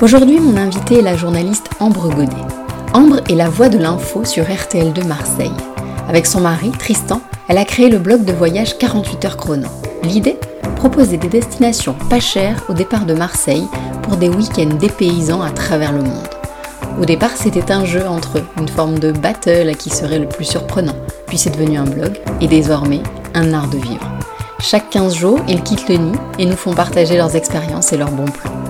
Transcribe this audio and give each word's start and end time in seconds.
Aujourd'hui, 0.00 0.38
mon 0.38 0.56
invité 0.56 1.00
est 1.00 1.02
la 1.02 1.16
journaliste 1.16 1.70
Ambre 1.80 2.08
Godet. 2.08 2.36
Ambre 2.94 3.20
est 3.28 3.34
la 3.34 3.48
voix 3.48 3.68
de 3.68 3.78
l'info 3.78 4.24
sur 4.24 4.44
RTL 4.44 4.92
de 4.92 5.02
Marseille. 5.02 5.50
Avec 6.08 6.24
son 6.24 6.40
mari, 6.40 6.70
Tristan, 6.70 7.20
elle 7.48 7.58
a 7.58 7.64
créé 7.64 7.88
le 7.88 7.98
blog 7.98 8.24
de 8.24 8.32
voyage 8.32 8.78
48 8.78 9.24
heures 9.24 9.36
chrono. 9.36 9.66
L'idée? 10.04 10.36
Proposer 10.76 11.16
des 11.16 11.26
destinations 11.26 11.96
pas 12.08 12.20
chères 12.20 12.62
au 12.68 12.74
départ 12.74 13.06
de 13.06 13.14
Marseille 13.14 13.66
pour 14.04 14.16
des 14.16 14.28
week-ends 14.28 14.76
dépaysants 14.78 15.42
à 15.42 15.50
travers 15.50 15.92
le 15.92 16.04
monde. 16.04 16.28
Au 17.02 17.04
départ, 17.04 17.32
c'était 17.34 17.72
un 17.72 17.84
jeu 17.84 18.06
entre 18.06 18.38
eux, 18.38 18.44
une 18.56 18.68
forme 18.68 19.00
de 19.00 19.10
battle 19.10 19.68
à 19.68 19.74
qui 19.74 19.90
serait 19.90 20.20
le 20.20 20.28
plus 20.28 20.44
surprenant, 20.44 20.96
puis 21.26 21.38
c'est 21.38 21.50
devenu 21.50 21.76
un 21.76 21.84
blog 21.84 22.20
et 22.40 22.46
désormais 22.46 23.02
un 23.34 23.52
art 23.52 23.68
de 23.68 23.78
vivre. 23.78 24.08
Chaque 24.60 24.90
15 24.90 25.16
jours, 25.16 25.40
ils 25.48 25.62
quittent 25.64 25.88
le 25.88 25.96
nid 25.96 26.18
et 26.38 26.46
nous 26.46 26.56
font 26.56 26.74
partager 26.74 27.16
leurs 27.16 27.34
expériences 27.34 27.92
et 27.92 27.96
leurs 27.96 28.12
bons 28.12 28.30
plans. 28.30 28.67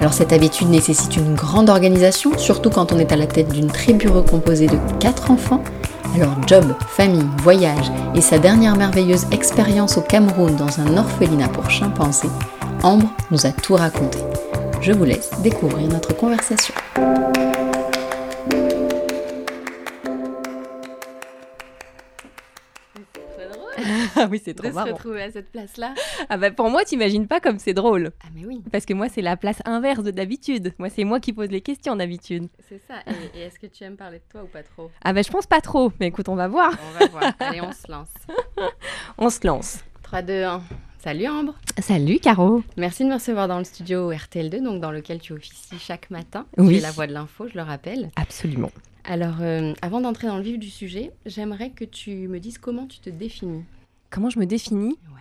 Alors 0.00 0.12
cette 0.12 0.32
habitude 0.32 0.68
nécessite 0.68 1.16
une 1.16 1.34
grande 1.34 1.70
organisation, 1.70 2.36
surtout 2.38 2.70
quand 2.70 2.92
on 2.92 2.98
est 2.98 3.12
à 3.12 3.16
la 3.16 3.26
tête 3.26 3.48
d'une 3.48 3.68
tribu 3.68 4.08
recomposée 4.08 4.66
de 4.66 4.78
4 5.00 5.30
enfants. 5.30 5.62
Alors 6.14 6.36
job, 6.46 6.74
famille, 6.88 7.26
voyage 7.42 7.90
et 8.14 8.20
sa 8.20 8.38
dernière 8.38 8.76
merveilleuse 8.76 9.26
expérience 9.32 9.96
au 9.98 10.00
Cameroun 10.00 10.56
dans 10.56 10.80
un 10.80 10.96
orphelinat 10.96 11.48
pour 11.48 11.70
chimpanzés, 11.70 12.28
Ambre 12.82 13.08
nous 13.30 13.46
a 13.46 13.50
tout 13.50 13.74
raconté. 13.74 14.18
Je 14.80 14.92
vous 14.92 15.04
laisse 15.04 15.30
découvrir 15.42 15.88
notre 15.88 16.14
conversation. 16.14 16.74
Ah 24.16 24.26
oui, 24.30 24.40
c'est 24.44 24.54
trop 24.54 24.68
de 24.68 24.72
marrant. 24.72 24.86
se 24.88 24.92
retrouver 24.92 25.22
à 25.22 25.30
cette 25.30 25.50
place-là. 25.52 25.94
Ah 26.28 26.36
bah 26.36 26.50
pour 26.50 26.68
moi, 26.70 26.84
t'imagines 26.84 27.26
pas 27.26 27.40
comme 27.40 27.58
c'est 27.58 27.74
drôle. 27.74 28.10
Ah 28.24 28.28
mais 28.34 28.44
oui, 28.46 28.62
Parce 28.72 28.84
que 28.86 28.94
moi, 28.94 29.08
c'est 29.08 29.22
la 29.22 29.36
place 29.36 29.58
inverse 29.64 30.02
de 30.02 30.10
d'habitude. 30.10 30.74
Moi, 30.78 30.88
c'est 30.88 31.04
moi 31.04 31.20
qui 31.20 31.32
pose 31.32 31.50
les 31.50 31.60
questions 31.60 31.96
d'habitude. 31.96 32.48
c'est 32.68 32.80
ça. 32.86 32.94
Et, 33.06 33.38
et 33.38 33.42
est-ce 33.42 33.58
que 33.58 33.66
tu 33.66 33.84
aimes 33.84 33.96
parler 33.96 34.18
de 34.18 34.24
toi 34.30 34.42
ou 34.42 34.46
pas 34.46 34.62
trop? 34.62 34.90
Ah 35.04 35.12
bah 35.12 35.22
je 35.22 35.30
pense 35.30 35.46
pas 35.46 35.60
trop. 35.60 35.92
Mais 36.00 36.08
écoute, 36.08 36.28
on 36.28 36.34
va 36.36 36.48
voir. 36.48 36.72
On 36.96 36.98
va 36.98 37.06
voir. 37.06 37.32
Allez, 37.40 37.60
on 37.60 37.72
se 37.72 37.90
lance. 37.90 38.08
On 39.18 39.30
se 39.30 39.46
lance. 39.46 39.78
3, 40.02 40.22
2, 40.22 40.42
1. 40.44 40.62
Salut 40.98 41.26
Ambre. 41.28 41.54
Salut 41.78 42.18
Caro. 42.18 42.62
Merci 42.76 43.04
de 43.04 43.08
me 43.08 43.14
recevoir 43.14 43.46
dans 43.48 43.58
le 43.58 43.64
studio 43.64 44.12
RTL2, 44.12 44.62
donc 44.62 44.80
dans 44.80 44.90
lequel 44.90 45.20
tu 45.20 45.32
officies 45.32 45.78
chaque 45.78 46.10
matin. 46.10 46.46
Oui. 46.58 46.74
Tu 46.74 46.78
es 46.78 46.80
la 46.80 46.90
voix 46.90 47.06
de 47.06 47.12
l'info, 47.12 47.46
je 47.48 47.54
le 47.54 47.62
rappelle. 47.62 48.10
Absolument. 48.16 48.70
Alors, 49.04 49.36
euh, 49.40 49.72
avant 49.82 50.00
d'entrer 50.00 50.26
dans 50.26 50.36
le 50.36 50.42
vif 50.42 50.58
du 50.58 50.68
sujet, 50.68 51.12
j'aimerais 51.26 51.70
que 51.70 51.84
tu 51.84 52.26
me 52.28 52.40
dises 52.40 52.58
comment 52.58 52.86
tu 52.86 52.98
te 52.98 53.08
définis. 53.10 53.64
Comment 54.16 54.30
je 54.30 54.38
me 54.38 54.46
définis? 54.46 54.98
Ouais. 55.14 55.20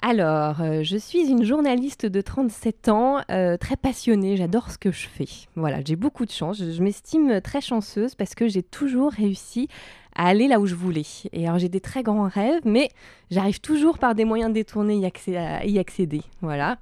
Alors, 0.00 0.62
euh, 0.62 0.82
je 0.82 0.96
suis 0.96 1.28
une 1.28 1.44
journaliste 1.44 2.06
de 2.06 2.22
37 2.22 2.88
ans, 2.88 3.20
euh, 3.30 3.58
très 3.58 3.76
passionnée, 3.76 4.38
j'adore 4.38 4.70
ce 4.70 4.78
que 4.78 4.90
je 4.90 5.06
fais. 5.06 5.28
Voilà, 5.54 5.80
j'ai 5.84 5.96
beaucoup 5.96 6.24
de 6.24 6.30
chance, 6.30 6.56
je, 6.56 6.70
je 6.70 6.82
m'estime 6.82 7.42
très 7.42 7.60
chanceuse 7.60 8.14
parce 8.14 8.34
que 8.34 8.48
j'ai 8.48 8.62
toujours 8.62 9.12
réussi 9.12 9.68
à 10.14 10.26
aller 10.26 10.48
là 10.48 10.60
où 10.60 10.66
je 10.66 10.74
voulais. 10.74 11.02
Et 11.32 11.46
alors 11.46 11.58
j'ai 11.58 11.68
des 11.68 11.80
très 11.80 12.02
grands 12.02 12.28
rêves, 12.28 12.62
mais 12.64 12.88
j'arrive 13.30 13.60
toujours 13.60 13.98
par 13.98 14.14
des 14.14 14.24
moyens 14.24 14.52
détournés 14.52 14.96
y 14.96 15.04
accé- 15.06 15.36
à 15.36 15.64
y 15.64 15.78
accéder. 15.78 16.22
Voilà, 16.40 16.78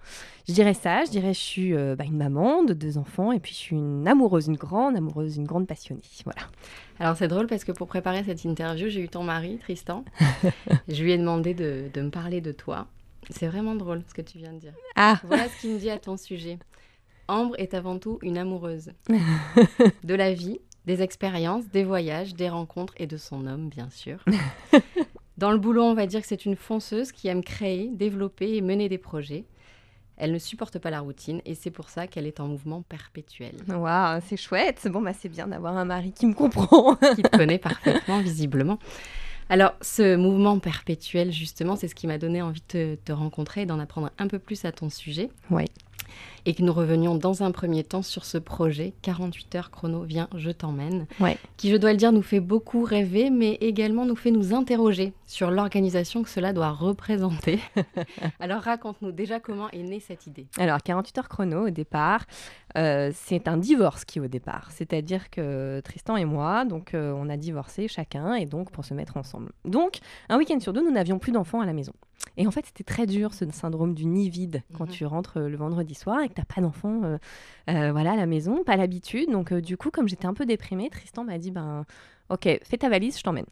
je 0.48 0.52
dirais 0.52 0.74
ça, 0.74 1.04
je 1.04 1.10
dirais 1.10 1.32
je 1.34 1.38
suis 1.38 1.74
euh, 1.74 1.94
bah, 1.96 2.04
une 2.04 2.16
maman 2.16 2.64
de 2.64 2.72
deux 2.74 2.98
enfants 2.98 3.30
et 3.32 3.40
puis 3.40 3.52
je 3.52 3.58
suis 3.58 3.76
une 3.76 4.06
amoureuse, 4.08 4.48
une 4.48 4.56
grande 4.56 4.96
amoureuse, 4.96 5.36
une 5.36 5.46
grande 5.46 5.66
passionnée. 5.66 6.00
Voilà. 6.24 6.42
Alors, 6.98 7.16
c'est 7.16 7.28
drôle 7.28 7.46
parce 7.46 7.64
que 7.64 7.72
pour 7.72 7.86
préparer 7.86 8.22
cette 8.24 8.44
interview, 8.44 8.88
j'ai 8.90 9.00
eu 9.00 9.08
ton 9.08 9.22
mari, 9.22 9.56
Tristan. 9.58 10.04
je 10.88 11.02
lui 11.02 11.12
ai 11.12 11.18
demandé 11.18 11.54
de, 11.54 11.84
de 11.94 12.00
me 12.02 12.10
parler 12.10 12.40
de 12.42 12.52
toi. 12.52 12.88
C'est 13.30 13.46
vraiment 13.46 13.74
drôle 13.74 14.02
ce 14.08 14.12
que 14.12 14.20
tu 14.22 14.36
viens 14.38 14.52
de 14.52 14.58
dire. 14.58 14.72
Ah, 14.96 15.18
Voilà 15.24 15.48
ce 15.48 15.60
qu'il 15.60 15.70
me 15.70 15.78
dit 15.78 15.88
à 15.88 15.98
ton 15.98 16.16
sujet. 16.18 16.58
Ambre 17.28 17.54
est 17.58 17.74
avant 17.74 17.98
tout 17.98 18.18
une 18.22 18.36
amoureuse 18.36 18.90
de 20.04 20.14
la 20.14 20.34
vie, 20.34 20.58
des 20.90 21.02
expériences, 21.02 21.68
des 21.68 21.84
voyages, 21.84 22.34
des 22.34 22.48
rencontres 22.48 22.94
et 22.96 23.06
de 23.06 23.16
son 23.16 23.46
homme, 23.46 23.68
bien 23.68 23.88
sûr. 23.90 24.24
Dans 25.38 25.52
le 25.52 25.58
boulot, 25.58 25.84
on 25.84 25.94
va 25.94 26.06
dire 26.06 26.20
que 26.20 26.26
c'est 26.26 26.44
une 26.44 26.56
fonceuse 26.56 27.12
qui 27.12 27.28
aime 27.28 27.44
créer, 27.44 27.88
développer 27.92 28.56
et 28.56 28.60
mener 28.60 28.88
des 28.88 28.98
projets. 28.98 29.44
Elle 30.16 30.32
ne 30.32 30.38
supporte 30.38 30.80
pas 30.80 30.90
la 30.90 30.98
routine 30.98 31.42
et 31.44 31.54
c'est 31.54 31.70
pour 31.70 31.90
ça 31.90 32.08
qu'elle 32.08 32.26
est 32.26 32.40
en 32.40 32.48
mouvement 32.48 32.82
perpétuel. 32.82 33.54
waouh, 33.68 34.20
c'est 34.26 34.36
chouette. 34.36 34.88
Bon, 34.90 35.00
bah 35.00 35.12
c'est 35.12 35.28
bien 35.28 35.46
d'avoir 35.46 35.76
un 35.76 35.84
mari 35.84 36.12
qui 36.12 36.26
me 36.26 36.34
comprend. 36.34 36.96
Qui 37.14 37.22
te 37.22 37.36
connaît 37.36 37.58
parfaitement, 37.58 38.20
visiblement. 38.20 38.80
Alors, 39.48 39.74
ce 39.80 40.16
mouvement 40.16 40.58
perpétuel, 40.58 41.32
justement, 41.32 41.76
c'est 41.76 41.88
ce 41.88 41.94
qui 41.94 42.08
m'a 42.08 42.18
donné 42.18 42.42
envie 42.42 42.62
de 42.62 42.66
te, 42.66 42.94
te 42.96 43.12
rencontrer 43.12 43.62
et 43.62 43.66
d'en 43.66 43.78
apprendre 43.78 44.10
un 44.18 44.26
peu 44.26 44.40
plus 44.40 44.64
à 44.64 44.72
ton 44.72 44.90
sujet. 44.90 45.30
Ouais. 45.50 45.66
Et 46.46 46.54
que 46.54 46.62
nous 46.62 46.72
revenions 46.72 47.14
dans 47.14 47.42
un 47.42 47.50
premier 47.52 47.84
temps 47.84 48.02
sur 48.02 48.24
ce 48.24 48.38
projet 48.38 48.94
48 49.02 49.54
heures 49.56 49.70
chrono, 49.70 50.02
viens, 50.02 50.28
je 50.34 50.50
t'emmène. 50.50 51.06
Ouais. 51.20 51.36
Qui, 51.58 51.70
je 51.70 51.76
dois 51.76 51.92
le 51.92 51.98
dire, 51.98 52.12
nous 52.12 52.22
fait 52.22 52.40
beaucoup 52.40 52.82
rêver, 52.82 53.28
mais 53.30 53.58
également 53.60 54.06
nous 54.06 54.16
fait 54.16 54.30
nous 54.30 54.54
interroger 54.54 55.12
sur 55.26 55.50
l'organisation 55.50 56.22
que 56.22 56.28
cela 56.30 56.52
doit 56.52 56.70
représenter. 56.70 57.60
Alors, 58.40 58.62
raconte-nous 58.62 59.12
déjà 59.12 59.38
comment 59.40 59.68
est 59.70 59.82
née 59.82 60.00
cette 60.00 60.26
idée. 60.26 60.46
Alors, 60.58 60.82
48 60.82 61.18
heures 61.18 61.28
chrono 61.28 61.66
au 61.66 61.70
départ, 61.70 62.24
euh, 62.78 63.10
c'est 63.14 63.48
un 63.48 63.56
divorce 63.56 64.04
qui 64.04 64.18
est 64.18 64.22
au 64.22 64.28
départ. 64.28 64.70
C'est-à-dire 64.72 65.28
que 65.30 65.80
Tristan 65.84 66.16
et 66.16 66.24
moi, 66.24 66.64
donc 66.64 66.94
euh, 66.94 67.12
on 67.16 67.28
a 67.28 67.36
divorcé 67.36 67.86
chacun 67.88 68.34
et 68.34 68.46
donc 68.46 68.70
pour 68.70 68.84
se 68.84 68.94
mettre 68.94 69.16
ensemble. 69.16 69.52
Donc, 69.64 69.98
un 70.28 70.38
week-end 70.38 70.58
sur 70.60 70.72
deux, 70.72 70.82
nous 70.82 70.92
n'avions 70.92 71.18
plus 71.18 71.32
d'enfants 71.32 71.60
à 71.60 71.66
la 71.66 71.72
maison. 71.72 71.92
Et 72.36 72.46
en 72.46 72.50
fait, 72.50 72.66
c'était 72.66 72.84
très 72.84 73.06
dur 73.06 73.32
ce 73.34 73.50
syndrome 73.50 73.94
du 73.94 74.04
nid 74.06 74.28
vide 74.30 74.62
quand 74.76 74.84
Mhm. 74.84 74.90
tu 74.90 75.06
rentres 75.06 75.38
euh, 75.38 75.48
le 75.48 75.56
vendredi 75.56 75.94
et 76.22 76.28
que 76.28 76.34
t'as 76.34 76.44
pas 76.44 76.60
d'enfants 76.60 77.02
euh, 77.04 77.18
euh, 77.68 77.92
voilà, 77.92 78.12
à 78.12 78.16
la 78.16 78.26
maison, 78.26 78.64
pas 78.64 78.76
l'habitude. 78.76 79.30
Donc, 79.30 79.52
euh, 79.52 79.60
du 79.60 79.76
coup, 79.76 79.90
comme 79.90 80.08
j'étais 80.08 80.26
un 80.26 80.34
peu 80.34 80.46
déprimée, 80.46 80.90
Tristan 80.90 81.24
m'a 81.24 81.38
dit 81.38 81.50
ben, 81.50 81.84
Ok, 82.28 82.44
fais 82.44 82.78
ta 82.78 82.88
valise, 82.88 83.18
je 83.18 83.22
t'emmène. 83.22 83.46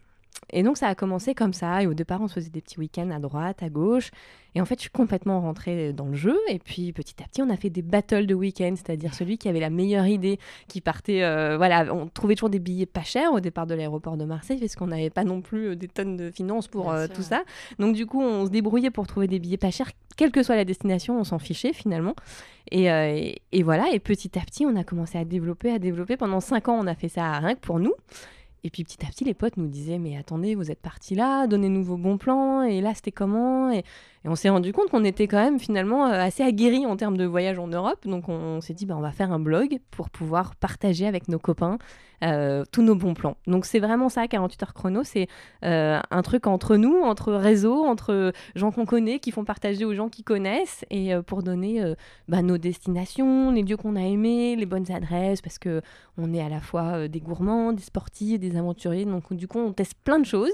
Et 0.51 0.63
donc, 0.63 0.77
ça 0.79 0.89
a 0.89 0.95
commencé 0.95 1.35
comme 1.35 1.53
ça. 1.53 1.83
Et 1.83 1.87
au 1.87 1.95
départ, 1.95 2.21
on 2.21 2.29
se 2.29 2.35
faisait 2.35 2.51
des 2.51 2.61
petits 2.61 2.79
week-ends 2.79 3.11
à 3.11 3.19
droite, 3.19 3.63
à 3.63 3.69
gauche. 3.69 4.11
Et 4.55 4.61
en 4.61 4.65
fait, 4.65 4.77
je 4.77 4.81
suis 4.83 4.91
complètement 4.91 5.41
rentrée 5.41 5.93
dans 5.93 6.07
le 6.07 6.15
jeu. 6.15 6.37
Et 6.49 6.59
puis, 6.59 6.93
petit 6.93 7.15
à 7.23 7.27
petit, 7.27 7.43
on 7.43 7.51
a 7.51 7.57
fait 7.57 7.69
des 7.71 7.83
battles 7.83 8.27
de 8.27 8.35
week-end, 8.35 8.73
c'est-à-dire 8.75 9.13
celui 9.15 9.37
qui 9.39 9.49
avait 9.49 9.61
la 9.61 9.69
meilleure 9.71 10.07
idée, 10.07 10.39
qui 10.69 10.81
partait. 10.81 11.23
euh, 11.23 11.57
voilà, 11.59 11.95
on 11.95 12.07
trouvait 12.09 12.35
toujours 12.35 12.49
des 12.51 12.59
billets 12.59 12.87
pas 12.87 13.03
chers 13.03 13.33
au 13.33 13.41
départ 13.41 13.67
de 13.67 13.75
l'aéroport 13.75 14.17
de 14.17 14.25
Marseille, 14.25 14.59
parce 14.59 14.75
qu'on 14.75 14.87
n'avait 14.87 15.11
pas 15.11 15.25
non 15.25 15.43
plus 15.43 15.69
euh, 15.69 15.77
des 15.77 15.87
tonnes 15.89 16.17
de 16.17 16.31
finances 16.31 16.67
pour 16.67 16.91
euh, 16.91 17.07
tout 17.15 17.23
ça. 17.23 17.43
Donc, 17.79 17.95
du 17.95 18.07
coup, 18.07 18.23
on 18.23 18.47
se 18.47 18.51
débrouillait 18.51 18.91
pour 18.91 19.07
trouver 19.07 19.27
des 19.29 19.39
billets 19.39 19.59
pas 19.59 19.71
chers, 19.71 19.91
quelle 20.17 20.31
que 20.33 20.43
soit 20.43 20.57
la 20.57 20.65
destination, 20.65 21.21
on 21.21 21.25
s'en 21.25 21.39
fichait 21.39 21.73
finalement. 21.75 22.15
Et, 22.71 22.91
euh, 22.91 23.15
et- 23.15 23.43
et 23.53 23.63
voilà, 23.63 23.91
et 23.93 23.99
petit 23.99 24.39
à 24.39 24.43
petit, 24.43 24.65
on 24.67 24.77
a 24.77 24.85
commencé 24.85 25.19
à 25.19 25.25
développer, 25.25 25.71
à 25.71 25.79
développer. 25.79 26.17
Pendant 26.17 26.41
cinq 26.41 26.69
ans, 26.69 26.79
on 26.81 26.87
a 26.87 26.95
fait 26.95 27.09
ça 27.09 27.33
rien 27.39 27.55
que 27.55 27.61
pour 27.61 27.79
nous. 27.79 27.93
Et 28.69 28.71
puis 28.71 28.85
petit 28.85 29.03
à 29.07 29.09
petit, 29.09 29.25
les 29.25 29.33
potes 29.33 29.57
nous 29.57 29.67
disaient 29.67 29.99
Mais 29.99 30.19
attendez, 30.19 30.55
vous 30.55 30.71
êtes 30.71 30.83
partis 30.83 31.15
là, 31.15 31.47
donnez-nous 31.47 31.83
vos 31.83 31.97
bons 31.97 32.19
plans, 32.19 32.65
et 32.65 32.83
là 32.83 32.93
c'était 32.95 33.13
comment 33.13 33.71
et 34.25 34.29
on 34.29 34.35
s'est 34.35 34.49
rendu 34.49 34.73
compte 34.73 34.91
qu'on 34.91 35.05
était 35.05 35.29
quand 35.29 35.43
même 35.43 35.61
finalement 35.61 36.07
euh, 36.07 36.21
assez 36.21 36.43
aguerris 36.43 36.87
en 36.87 36.97
termes 36.97 37.17
de 37.17 37.25
voyage 37.25 37.59
en 37.59 37.69
Europe. 37.69 38.07
Donc 38.07 38.29
on, 38.29 38.61
s'est 38.61 38.75
dit 38.75 38.87
bah, 38.87 38.97
On 38.97 39.01
va 39.01 39.13
faire 39.13 39.33
un 39.33 39.39
blog 39.39 39.79
pour 39.91 40.11
pouvoir 40.11 40.57
partager 40.57 41.07
avec 41.07 41.29
nos 41.29 41.39
copains 41.39 41.79
euh, 42.25 42.65
tous 42.73 42.83
nos 42.83 42.97
bons 42.97 43.15
plans. 43.15 43.37
Donc 43.47 43.65
c'est 43.65 43.79
vraiment 43.79 44.09
ça, 44.09 44.27
48 44.27 44.63
heures 44.65 44.75
chrono 44.75 45.05
c'est 45.05 45.29
euh, 45.65 46.01
un 46.11 46.23
truc 46.23 46.49
entre 46.49 46.77
nous, 46.77 47.01
entre 47.03 47.33
réseaux, 47.33 47.85
entre 47.85 48.33
gens 48.57 48.73
qu'on 48.73 48.87
connaît, 48.87 49.21
qui 49.21 49.31
font 49.31 49.45
partager 49.45 49.85
aux 49.85 49.95
gens 49.95 50.09
qui 50.09 50.25
connaissent, 50.25 50.85
et 50.91 51.13
pour 51.27 51.45
donner 51.45 51.81
bah, 52.27 52.43
nos 52.43 52.59
destinations, 52.59 53.53
les 53.53 53.63
lieux 53.63 53.77
qu'on 53.77 53.95
a 53.95 54.03
aimés, 54.03 54.57
les 54.57 54.67
bonnes 54.67 54.91
adresses, 54.91 55.41
parce 55.41 55.59
que 55.61 55.81
on 56.17 56.35
est 56.35 56.43
à 56.43 56.49
la 56.49 56.61
fois 56.61 57.07
des 57.07 57.21
gourmands, 57.21 57.73
des 57.73 57.83
sportifs, 57.83 58.41
des 58.41 58.57
aventuriers, 58.57 59.05
donc 59.05 59.33
du 59.33 59.47
coup 59.47 59.61
on 59.61 59.73
teste 59.73 59.95
plein 60.03 60.19
de 60.19 60.27
choses 60.27 60.51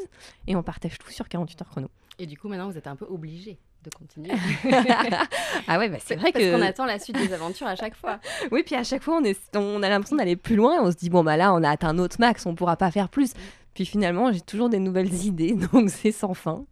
et 0.47 0.57
on 0.57 0.63
partage 0.63 0.99
tout 0.99 1.11
sur 1.11 1.31
48 1.31 1.63
heures 1.63 1.71
chrono. 1.71 1.89
Et 2.19 2.27
du 2.27 2.39
coup, 2.39 2.49
maintenant, 2.49 2.71
vous 2.71 2.79
êtes 2.79 2.87
un 2.87 2.97
peu 2.97 3.07
obligé 3.07 3.59
de 3.85 3.91
continuer. 3.91 4.31
ah 5.69 5.79
ouais, 5.79 5.89
bah 5.89 5.99
c'est 6.03 6.17
vrai 6.17 6.33
Parce 6.33 6.45
que 6.45 6.57
qu'on 6.57 6.63
attend 6.63 6.87
la 6.87 6.99
suite 6.99 7.17
des 7.17 7.33
aventures 7.33 7.67
à 7.67 7.77
chaque 7.77 7.95
fois. 7.95 8.19
oui, 8.51 8.63
puis 8.65 8.75
à 8.75 8.83
chaque 8.83 9.03
fois 9.03 9.19
on, 9.21 9.25
est... 9.25 9.39
on 9.57 9.83
a 9.83 9.89
l'impression 9.89 10.17
d'aller 10.17 10.37
plus 10.37 10.57
loin, 10.57 10.83
on 10.83 10.91
se 10.91 10.97
dit 10.97 11.11
bon 11.11 11.23
bah 11.23 11.37
là 11.37 11.53
on 11.53 11.63
a 11.63 11.69
atteint 11.69 11.93
notre 11.93 12.19
max, 12.19 12.47
on 12.47 12.55
pourra 12.55 12.77
pas 12.77 12.91
faire 12.91 13.09
plus. 13.11 13.35
Puis 13.75 13.85
finalement 13.85 14.33
j'ai 14.33 14.41
toujours 14.41 14.71
des 14.71 14.79
nouvelles 14.79 15.13
idées, 15.27 15.53
donc 15.53 15.91
c'est 15.91 16.13
sans 16.13 16.35
fin. 16.35 16.65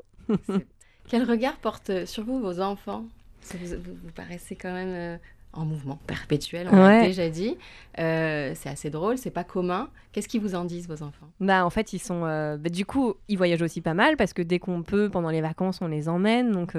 Quel 1.08 1.24
regard 1.24 1.56
portent 1.58 2.06
sur 2.06 2.24
vous 2.24 2.40
vos 2.40 2.60
enfants? 2.60 3.04
Vous, 3.50 3.76
vous, 3.76 4.12
paraissez 4.14 4.56
quand 4.56 4.72
même 4.72 4.94
euh, 4.94 5.18
en 5.52 5.64
mouvement 5.64 5.98
perpétuel, 6.06 6.68
on 6.72 6.76
l'a 6.76 7.02
déjà 7.02 7.28
dit. 7.28 7.56
Euh, 7.98 8.52
c'est 8.54 8.70
assez 8.70 8.88
drôle, 8.88 9.18
c'est 9.18 9.30
pas 9.30 9.44
commun. 9.44 9.90
Qu'est-ce 10.12 10.28
qu'ils 10.28 10.40
vous 10.40 10.54
en 10.54 10.64
disent, 10.64 10.88
vos 10.88 11.02
enfants? 11.02 11.28
Bah 11.40 11.64
en 11.66 11.70
fait, 11.70 11.92
ils 11.92 11.98
sont. 11.98 12.24
Euh, 12.24 12.56
bah, 12.56 12.70
du 12.70 12.86
coup, 12.86 13.14
ils 13.28 13.36
voyagent 13.36 13.62
aussi 13.62 13.80
pas 13.80 13.92
mal 13.92 14.16
parce 14.16 14.32
que 14.32 14.42
dès 14.42 14.58
qu'on 14.58 14.82
peut, 14.82 15.10
pendant 15.10 15.30
les 15.30 15.40
vacances, 15.40 15.80
on 15.82 15.88
les 15.88 16.08
emmène. 16.08 16.52
Donc, 16.52 16.76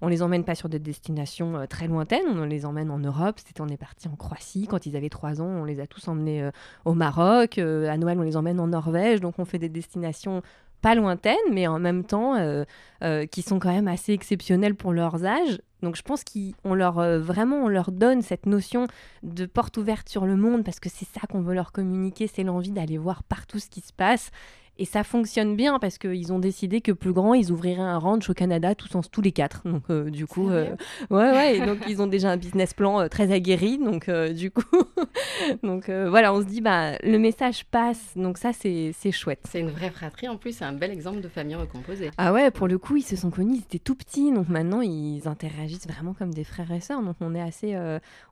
on 0.00 0.08
les 0.08 0.22
emmène 0.22 0.44
pas 0.44 0.54
sur 0.54 0.68
des 0.68 0.78
destinations 0.78 1.66
très 1.68 1.88
lointaines, 1.88 2.26
on 2.28 2.44
les 2.44 2.64
emmène 2.64 2.90
en 2.90 2.98
Europe. 2.98 3.40
C'était, 3.44 3.60
on 3.60 3.68
est 3.68 3.76
parti 3.76 4.08
en 4.08 4.16
Croatie 4.16 4.66
quand 4.68 4.86
ils 4.86 4.96
avaient 4.96 5.08
3 5.08 5.40
ans, 5.40 5.46
on 5.46 5.64
les 5.64 5.80
a 5.80 5.86
tous 5.86 6.06
emmenés 6.08 6.48
au 6.84 6.94
Maroc. 6.94 7.58
à 7.58 7.96
Noël, 7.96 8.18
on 8.18 8.22
les 8.22 8.36
emmène 8.36 8.60
en 8.60 8.68
Norvège. 8.68 9.20
Donc, 9.20 9.38
on 9.38 9.44
fait 9.44 9.58
des 9.58 9.68
destinations 9.68 10.42
pas 10.82 10.94
lointaines, 10.94 11.36
mais 11.50 11.66
en 11.66 11.78
même 11.78 12.04
temps 12.04 12.34
euh, 12.34 12.64
euh, 13.02 13.24
qui 13.24 13.40
sont 13.40 13.58
quand 13.58 13.72
même 13.72 13.88
assez 13.88 14.12
exceptionnelles 14.12 14.74
pour 14.74 14.92
leurs 14.92 15.24
âges. 15.24 15.60
Donc 15.82 15.96
je 15.96 16.02
pense 16.02 16.22
qu'on 16.24 16.74
leur 16.74 16.98
euh, 16.98 17.18
vraiment 17.18 17.64
on 17.64 17.68
leur 17.68 17.90
donne 17.90 18.20
cette 18.20 18.46
notion 18.46 18.86
de 19.22 19.46
porte 19.46 19.76
ouverte 19.78 20.08
sur 20.08 20.26
le 20.26 20.36
monde 20.36 20.64
parce 20.64 20.80
que 20.80 20.88
c'est 20.88 21.08
ça 21.08 21.26
qu'on 21.28 21.40
veut 21.40 21.54
leur 21.54 21.72
communiquer, 21.72 22.26
c'est 22.26 22.42
l'envie 22.42 22.72
d'aller 22.72 22.98
voir 22.98 23.22
partout 23.22 23.58
ce 23.58 23.68
qui 23.68 23.80
se 23.80 23.92
passe 23.92 24.30
et 24.78 24.86
ça 24.86 25.04
fonctionne 25.04 25.54
bien 25.54 25.78
parce 25.78 25.98
qu'ils 25.98 26.32
ont 26.32 26.38
décidé 26.38 26.80
que 26.80 26.92
plus 26.92 27.12
grand, 27.12 27.34
ils 27.34 27.52
ouvriraient 27.52 27.82
un 27.82 27.98
ranch 27.98 28.30
au 28.30 28.34
Canada 28.34 28.74
tous, 28.74 28.94
en, 28.94 29.02
tous 29.02 29.20
les 29.20 29.30
quatre. 29.30 29.62
Donc, 29.64 29.82
euh, 29.90 30.08
du 30.08 30.26
coup, 30.26 30.48
euh, 30.48 30.70
ouais, 31.10 31.30
ouais. 31.30 31.66
donc, 31.66 31.78
ils 31.88 32.00
ont 32.00 32.06
déjà 32.06 32.30
un 32.30 32.38
business 32.38 32.72
plan 32.72 33.00
euh, 33.00 33.08
très 33.08 33.32
aguerri. 33.32 33.78
Donc, 33.78 34.08
du 34.10 34.50
coup, 34.50 34.62
donc 35.62 35.90
voilà, 35.90 36.32
on 36.32 36.40
se 36.40 36.46
dit, 36.46 36.62
bah, 36.62 36.96
le 37.02 37.18
message 37.18 37.66
passe. 37.66 38.12
Donc, 38.16 38.38
ça, 38.38 38.52
c'est 38.52 39.12
chouette. 39.12 39.44
C'est 39.50 39.60
une 39.60 39.70
vraie 39.70 39.90
fratrie. 39.90 40.28
En 40.28 40.36
plus, 40.36 40.56
c'est 40.56 40.64
un 40.64 40.72
bel 40.72 40.90
exemple 40.90 41.20
de 41.20 41.28
famille 41.28 41.54
recomposée. 41.54 42.10
Ah 42.16 42.32
ouais, 42.32 42.50
pour 42.50 42.66
le 42.66 42.78
coup, 42.78 42.96
ils 42.96 43.02
se 43.02 43.16
sont 43.16 43.30
connus, 43.30 43.56
ils 43.56 43.60
étaient 43.60 43.78
tout 43.78 43.94
petits. 43.94 44.32
Donc, 44.32 44.48
maintenant, 44.48 44.80
ils 44.80 45.28
interagissent 45.28 45.86
vraiment 45.86 46.14
comme 46.14 46.32
des 46.32 46.44
frères 46.44 46.72
et 46.72 46.80
sœurs. 46.80 47.02
Donc, 47.02 47.16
on 47.20 47.34
est 47.34 47.42
assez, 47.42 47.76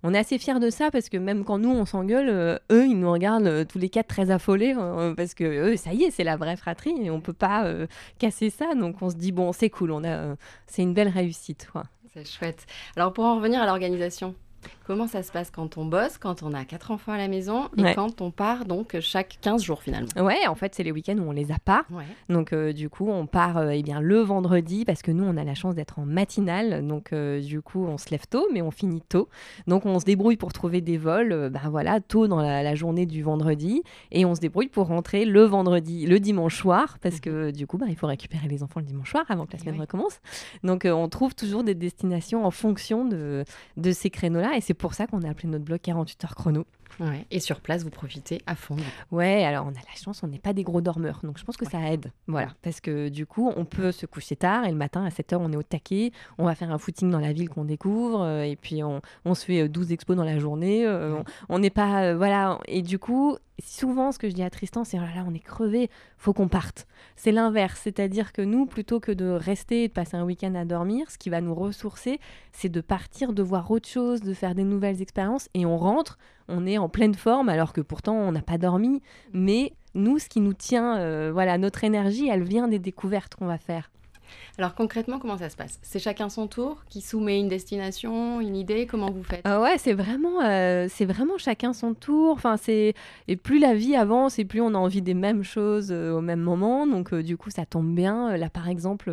on 0.02 0.14
est 0.14 0.19
assez 0.19 0.38
fiers 0.38 0.58
de 0.58 0.70
ça 0.70 0.90
parce 0.90 1.10
que 1.10 1.19
même 1.19 1.44
quand 1.44 1.58
nous, 1.58 1.70
on 1.70 1.84
s'engueule, 1.84 2.58
eux, 2.72 2.87
ils 2.87 2.98
nous 2.98 3.12
regardent 3.12 3.66
tous 3.69 3.78
les 3.78 3.90
quatre 3.90 4.08
très 4.08 4.31
affolés 4.31 4.75
parce 5.16 5.34
que 5.34 5.44
eux, 5.44 5.76
ça 5.76 5.92
y 5.92 6.04
est, 6.04 6.10
c'est 6.10 6.25
la 6.25 6.29
vraie 6.36 6.56
fratrie 6.56 6.94
et 7.02 7.10
on 7.10 7.20
peut 7.20 7.32
pas 7.32 7.64
euh, 7.64 7.86
casser 8.18 8.50
ça. 8.50 8.74
Donc 8.74 9.02
on 9.02 9.10
se 9.10 9.16
dit 9.16 9.32
bon, 9.32 9.52
c'est 9.52 9.70
cool, 9.70 9.90
on 9.92 10.04
a, 10.04 10.08
euh, 10.08 10.36
c'est 10.66 10.82
une 10.82 10.94
belle 10.94 11.08
réussite. 11.08 11.68
C'est 12.12 12.26
chouette. 12.26 12.66
Alors 12.96 13.12
pour 13.12 13.24
en 13.24 13.36
revenir 13.36 13.62
à 13.62 13.66
l'organisation, 13.66 14.34
Comment 14.90 15.06
ça 15.06 15.22
se 15.22 15.31
passe 15.31 15.52
quand 15.52 15.78
on 15.78 15.84
bosse, 15.84 16.19
quand 16.19 16.42
on 16.42 16.52
a 16.52 16.64
quatre 16.64 16.90
enfants 16.90 17.12
à 17.12 17.16
la 17.16 17.28
maison 17.28 17.69
et 17.78 17.94
quand 17.94 18.20
on 18.20 18.32
part 18.32 18.64
donc 18.64 18.98
chaque 18.98 19.38
15 19.40 19.62
jours 19.62 19.84
finalement 19.84 20.08
Ouais, 20.16 20.48
en 20.48 20.56
fait, 20.56 20.75
c'est 20.75 20.82
les 20.82 20.90
week-ends 20.90 21.16
où 21.16 21.28
on 21.28 21.31
les 21.31 21.52
a 21.52 21.60
pas. 21.64 21.87
Donc 22.28 22.52
euh, 22.52 22.72
du 22.72 22.88
coup, 22.88 23.08
on 23.08 23.26
part 23.26 23.56
euh, 23.56 23.70
eh 23.70 23.84
bien 23.84 24.00
le 24.00 24.19
vendredi 24.19 24.84
parce 24.84 25.02
que 25.02 25.12
nous 25.12 25.22
on 25.22 25.37
a 25.37 25.44
la 25.44 25.54
chance 25.54 25.76
d'être 25.76 26.00
en 26.00 26.06
matinale. 26.06 26.84
Donc 26.84 27.12
euh, 27.12 27.40
du 27.40 27.62
coup, 27.62 27.84
on 27.84 27.98
se 27.98 28.10
lève 28.10 28.26
tôt 28.28 28.48
mais 28.52 28.62
on 28.62 28.72
finit 28.72 29.00
tôt. 29.00 29.28
Donc 29.69 29.87
on 29.87 30.00
se 30.00 30.04
débrouille 30.04 30.37
pour 30.37 30.52
trouver 30.52 30.81
des 30.81 30.98
vols 30.98 31.50
ben 31.52 31.70
voilà, 31.70 32.00
tôt 32.00 32.26
dans 32.26 32.42
la, 32.42 32.75
journée 32.75 33.06
du 33.06 33.22
vendredi 33.22 33.84
et 34.10 34.25
on 34.25 34.34
se 34.34 34.40
débrouille 34.40 34.66
pour 34.66 34.88
rentrer 34.88 35.25
le 35.25 35.44
vendredi, 35.44 36.04
le 36.06 36.19
dimanche 36.19 36.58
soir 36.58 36.98
parce 37.00 37.20
que 37.20 37.46
mhm. 37.46 37.52
du 37.52 37.69
coup, 37.69 37.78
ben, 37.78 37.87
il 37.88 37.94
faut 37.94 38.08
récupérer 38.08 38.48
les 38.48 38.64
enfants 38.64 38.81
le 38.81 38.87
dimanche 38.87 39.12
soir 39.12 39.25
avant 39.28 39.46
que 39.46 39.52
la 39.52 39.60
semaine 39.60 39.81
recommence. 39.81 40.20
Donc 40.64 40.84
on 40.84 41.08
trouve 41.08 41.37
toujours 41.37 41.62
des 41.62 41.76
destinations 41.76 42.44
en 42.44 42.50
fonction 42.50 43.04
de, 43.04 43.44
de 43.76 43.92
ces 43.92 44.10
créneaux-là 44.10 44.56
et 44.56 44.60
c'est 44.60 44.79
pour 44.80 44.94
ça 44.94 45.06
qu'on 45.06 45.22
a 45.22 45.30
appelé 45.30 45.48
notre 45.48 45.64
blog 45.64 45.80
48 45.80 46.24
heures 46.24 46.34
chrono. 46.34 46.66
Et 47.30 47.40
sur 47.40 47.60
place, 47.60 47.82
vous 47.82 47.90
profitez 47.90 48.42
à 48.46 48.54
fond. 48.54 48.76
Ouais, 49.10 49.44
alors 49.44 49.64
on 49.66 49.70
a 49.70 49.74
la 49.74 49.94
chance, 50.02 50.22
on 50.22 50.28
n'est 50.28 50.38
pas 50.38 50.52
des 50.52 50.62
gros 50.62 50.80
dormeurs. 50.80 51.20
Donc 51.22 51.38
je 51.38 51.44
pense 51.44 51.56
que 51.56 51.68
ça 51.68 51.90
aide. 51.90 52.12
Voilà. 52.26 52.48
Parce 52.62 52.80
que 52.80 53.08
du 53.08 53.26
coup, 53.26 53.50
on 53.56 53.64
peut 53.64 53.92
se 53.92 54.06
coucher 54.06 54.36
tard 54.36 54.64
et 54.66 54.70
le 54.70 54.76
matin 54.76 55.04
à 55.04 55.10
7 55.10 55.32
heures, 55.32 55.40
on 55.40 55.52
est 55.52 55.56
au 55.56 55.62
taquet. 55.62 56.12
On 56.38 56.44
va 56.44 56.54
faire 56.54 56.70
un 56.70 56.78
footing 56.78 57.10
dans 57.10 57.20
la 57.20 57.32
ville 57.32 57.48
qu'on 57.48 57.64
découvre. 57.64 58.22
Euh, 58.22 58.42
et 58.42 58.56
puis 58.56 58.82
on, 58.82 59.00
on, 59.24 59.34
se 59.34 59.46
fait 59.46 59.68
12 59.68 59.90
euh, 59.90 59.94
expos 59.94 60.16
dans 60.16 60.24
la 60.24 60.38
journée. 60.38 60.86
Euh, 60.86 61.22
on 61.48 61.58
n'est 61.58 61.70
pas. 61.70 62.14
voilà. 62.14 62.58
Et 62.66 62.82
du 62.82 62.98
coup, 62.98 63.38
souvent, 63.60 64.12
ce 64.12 64.18
que 64.18 64.28
je 64.28 64.34
dis 64.34 64.42
à 64.42 64.50
Tristan, 64.50 64.84
c'est 64.84 64.98
oh 64.98 65.02
là 65.02 65.14
là, 65.14 65.24
on 65.28 65.34
est 65.34 65.38
crevé, 65.38 65.90
faut 66.18 66.32
qu'on 66.32 66.48
parte. 66.48 66.86
C'est 67.16 67.32
l'inverse, 67.32 67.80
c'est-à-dire 67.82 68.32
que 68.32 68.42
nous, 68.42 68.66
plutôt 68.66 69.00
que 69.00 69.12
de 69.12 69.28
rester 69.28 69.84
et 69.84 69.88
de 69.88 69.92
passer 69.92 70.16
un 70.16 70.24
week-end 70.24 70.54
à 70.54 70.64
dormir, 70.64 71.10
ce 71.10 71.18
qui 71.18 71.30
va 71.30 71.40
nous 71.40 71.54
ressourcer, 71.54 72.20
c'est 72.52 72.68
de 72.68 72.80
partir, 72.80 73.32
de 73.32 73.42
voir 73.42 73.70
autre 73.70 73.88
chose, 73.88 74.20
de 74.20 74.34
faire 74.34 74.54
des 74.54 74.64
nouvelles 74.64 75.02
expériences, 75.02 75.48
et 75.54 75.66
on 75.66 75.76
rentre, 75.76 76.18
on 76.48 76.66
est 76.66 76.78
en 76.78 76.88
pleine 76.88 77.14
forme, 77.14 77.48
alors 77.48 77.72
que 77.72 77.80
pourtant 77.80 78.14
on 78.14 78.32
n'a 78.32 78.42
pas 78.42 78.58
dormi. 78.58 79.02
Mais 79.32 79.72
nous, 79.94 80.18
ce 80.18 80.28
qui 80.28 80.40
nous 80.40 80.54
tient, 80.54 80.98
euh, 80.98 81.30
voilà, 81.32 81.58
notre 81.58 81.84
énergie, 81.84 82.28
elle 82.28 82.42
vient 82.44 82.68
des 82.68 82.78
découvertes 82.78 83.34
qu'on 83.34 83.46
va 83.46 83.58
faire. 83.58 83.90
Alors 84.58 84.74
concrètement, 84.74 85.18
comment 85.18 85.38
ça 85.38 85.50
se 85.50 85.56
passe? 85.56 85.78
C'est 85.82 85.98
chacun 85.98 86.28
son 86.28 86.46
tour 86.46 86.84
qui 86.88 87.00
soumet 87.00 87.38
une 87.38 87.48
destination, 87.48 88.40
une 88.40 88.56
idée 88.56 88.86
Comment 88.86 89.10
vous 89.10 89.22
faites? 89.22 89.42
Ah 89.44 89.60
Ouais, 89.60 89.78
c'est 89.78 89.92
vraiment, 89.92 90.42
euh, 90.42 90.86
c'est 90.88 91.04
vraiment 91.04 91.38
chacun 91.38 91.72
son 91.72 91.94
tour. 91.94 92.32
Enfin, 92.32 92.56
c'est 92.56 92.94
et 93.28 93.36
plus 93.36 93.58
la 93.58 93.74
vie 93.74 93.96
avance 93.96 94.38
et 94.38 94.44
plus 94.44 94.60
on 94.60 94.74
a 94.74 94.78
envie 94.78 95.02
des 95.02 95.14
mêmes 95.14 95.42
choses 95.42 95.90
euh, 95.90 96.12
au 96.12 96.20
même 96.20 96.40
moment. 96.40 96.86
Donc 96.86 97.12
euh, 97.12 97.22
du 97.22 97.36
coup, 97.36 97.50
ça 97.50 97.66
tombe 97.66 97.94
bien. 97.94 98.36
Là, 98.36 98.50
par 98.50 98.68
exemple, 98.68 99.12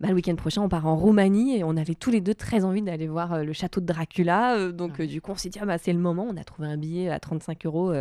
bah, 0.00 0.08
le 0.08 0.14
week-end 0.14 0.36
prochain, 0.36 0.62
on 0.62 0.68
part 0.68 0.86
en 0.86 0.96
Roumanie 0.96 1.58
et 1.58 1.64
on 1.64 1.76
avait 1.76 1.94
tous 1.94 2.10
les 2.10 2.20
deux 2.20 2.34
très 2.34 2.64
envie 2.64 2.82
d'aller 2.82 3.08
voir 3.08 3.44
le 3.44 3.52
château 3.52 3.80
de 3.80 3.86
Dracula. 3.86 4.70
donc 4.72 5.00
du 5.02 5.20
coup, 5.20 5.32
on 5.32 5.36
s'est 5.36 5.48
dit 5.48 5.58
ah, 5.60 5.66
bah, 5.66 5.78
c'est 5.78 5.92
le 5.92 5.98
moment. 5.98 6.26
On 6.28 6.36
a 6.36 6.44
trouvé 6.44 6.68
un 6.68 6.76
billet 6.76 7.10
à 7.10 7.18
35 7.18 7.66
euros 7.66 7.92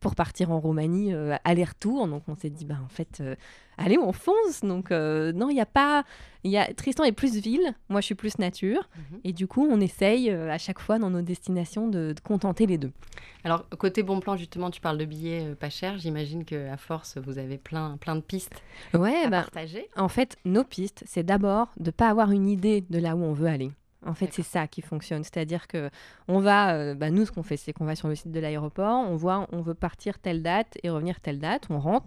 pour 0.00 0.14
partir 0.14 0.50
en 0.50 0.60
Roumanie 0.60 1.12
aller-retour. 1.44 2.06
Donc 2.08 2.22
on 2.28 2.34
s'est 2.34 2.50
dit 2.50 2.64
bah 2.64 2.76
en 2.84 2.88
fait 2.88 3.22
allez, 3.78 3.96
on 3.98 4.12
fonce. 4.12 4.60
Donc, 4.62 4.90
euh, 4.90 5.32
non, 5.32 5.48
il 5.48 5.54
n'y 5.54 5.60
a 5.60 5.66
pas. 5.66 6.04
Y 6.44 6.56
a... 6.56 6.72
Tristan 6.74 7.04
est 7.04 7.12
plus 7.12 7.36
ville, 7.36 7.74
moi 7.88 8.00
je 8.00 8.06
suis 8.06 8.14
plus 8.14 8.38
nature. 8.38 8.88
Mhm. 8.96 9.20
Et 9.24 9.32
du 9.32 9.46
coup, 9.46 9.66
on 9.68 9.80
essaye 9.80 10.30
euh, 10.30 10.50
à 10.50 10.58
chaque 10.58 10.78
fois 10.78 10.98
dans 10.98 11.10
nos 11.10 11.22
destinations 11.22 11.88
de, 11.88 12.14
contenter 12.22 12.66
les 12.66 12.78
deux. 12.78 12.92
Alors, 13.44 13.68
côté 13.70 14.02
bon 14.02 14.20
plan, 14.20 14.36
justement, 14.36 14.70
tu 14.70 14.80
parles 14.80 14.98
de 14.98 15.04
billets 15.04 15.46
euh, 15.46 15.54
pas 15.54 15.70
chers. 15.70 15.98
J'imagine 15.98 16.44
qu'à 16.44 16.76
force, 16.76 17.16
vous 17.18 17.38
avez 17.38 17.58
plein, 17.58 17.96
plein 17.96 18.16
de 18.16 18.20
pistes 18.20 18.62
ouais, 18.94 19.24
à 19.24 19.28
bah, 19.28 19.42
partager. 19.42 19.88
En 19.96 20.08
fait, 20.08 20.36
nos 20.44 20.64
pistes, 20.64 21.02
c'est 21.06 21.24
d'abord 21.24 21.68
de 21.78 21.86
ne 21.86 21.90
pas 21.90 22.08
avoir 22.08 22.30
une 22.30 22.48
idée 22.48 22.84
de 22.88 22.98
là 22.98 23.16
où 23.16 23.22
on 23.22 23.32
veut 23.32 23.48
aller. 23.48 23.70
En 24.06 24.14
fait, 24.14 24.28
c'est 24.32 24.44
ça 24.44 24.68
qui 24.68 24.80
fonctionne. 24.80 25.24
C'est-à-dire 25.24 25.66
que 25.66 25.90
on 26.28 26.38
va, 26.38 26.94
bah, 26.94 27.10
nous, 27.10 27.26
ce 27.26 27.32
qu'on 27.32 27.42
fait, 27.42 27.56
c'est 27.56 27.72
qu'on 27.72 27.84
va 27.84 27.96
sur 27.96 28.06
le 28.06 28.14
site 28.14 28.30
de 28.30 28.38
l'aéroport, 28.38 29.04
on 29.08 29.16
voit, 29.16 29.48
on 29.50 29.60
veut 29.60 29.74
partir 29.74 30.20
telle 30.20 30.40
date 30.40 30.78
et 30.84 30.88
revenir 30.88 31.18
telle 31.20 31.40
date, 31.40 31.66
on 31.68 31.80
rentre, 31.80 32.06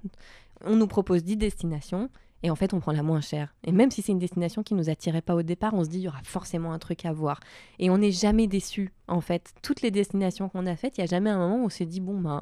on 0.66 0.76
nous 0.76 0.88
propose 0.88 1.24
10 1.24 1.38
destinations 1.38 2.10
et 2.44 2.50
en 2.50 2.56
fait 2.56 2.74
on 2.74 2.80
prend 2.80 2.92
la 2.92 3.04
moins 3.04 3.22
chère. 3.22 3.54
Et 3.64 3.72
même 3.72 3.92
si 3.92 4.02
c'est 4.02 4.12
une 4.12 4.20
destination 4.20 4.64
qui 4.64 4.74
nous 4.74 4.90
attirait 4.90 5.22
pas 5.22 5.36
au 5.36 5.44
départ, 5.44 5.74
on 5.74 5.84
se 5.84 5.90
dit 5.90 6.00
il 6.00 6.04
y 6.04 6.08
aura 6.08 6.22
forcément 6.24 6.74
un 6.74 6.80
truc 6.80 7.06
à 7.06 7.14
voir. 7.14 7.40
Et 7.80 7.90
on 7.90 7.98
n'est 7.98 8.12
jamais 8.12 8.48
déçu 8.48 8.92
en 9.08 9.22
fait. 9.22 9.54
Toutes 9.62 9.82
les 9.82 9.92
destinations 9.92 10.50
qu'on 10.50 10.66
a 10.66 10.76
faites, 10.76 10.98
il 10.98 11.02
y 11.02 11.04
a 11.04 11.08
jamais 11.08 11.30
un 11.30 11.38
moment 11.38 11.64
où 11.64 11.66
on 11.66 11.70
s'est 11.70 11.86
dit 11.86 12.00
bon 12.00 12.20
ben 12.20 12.42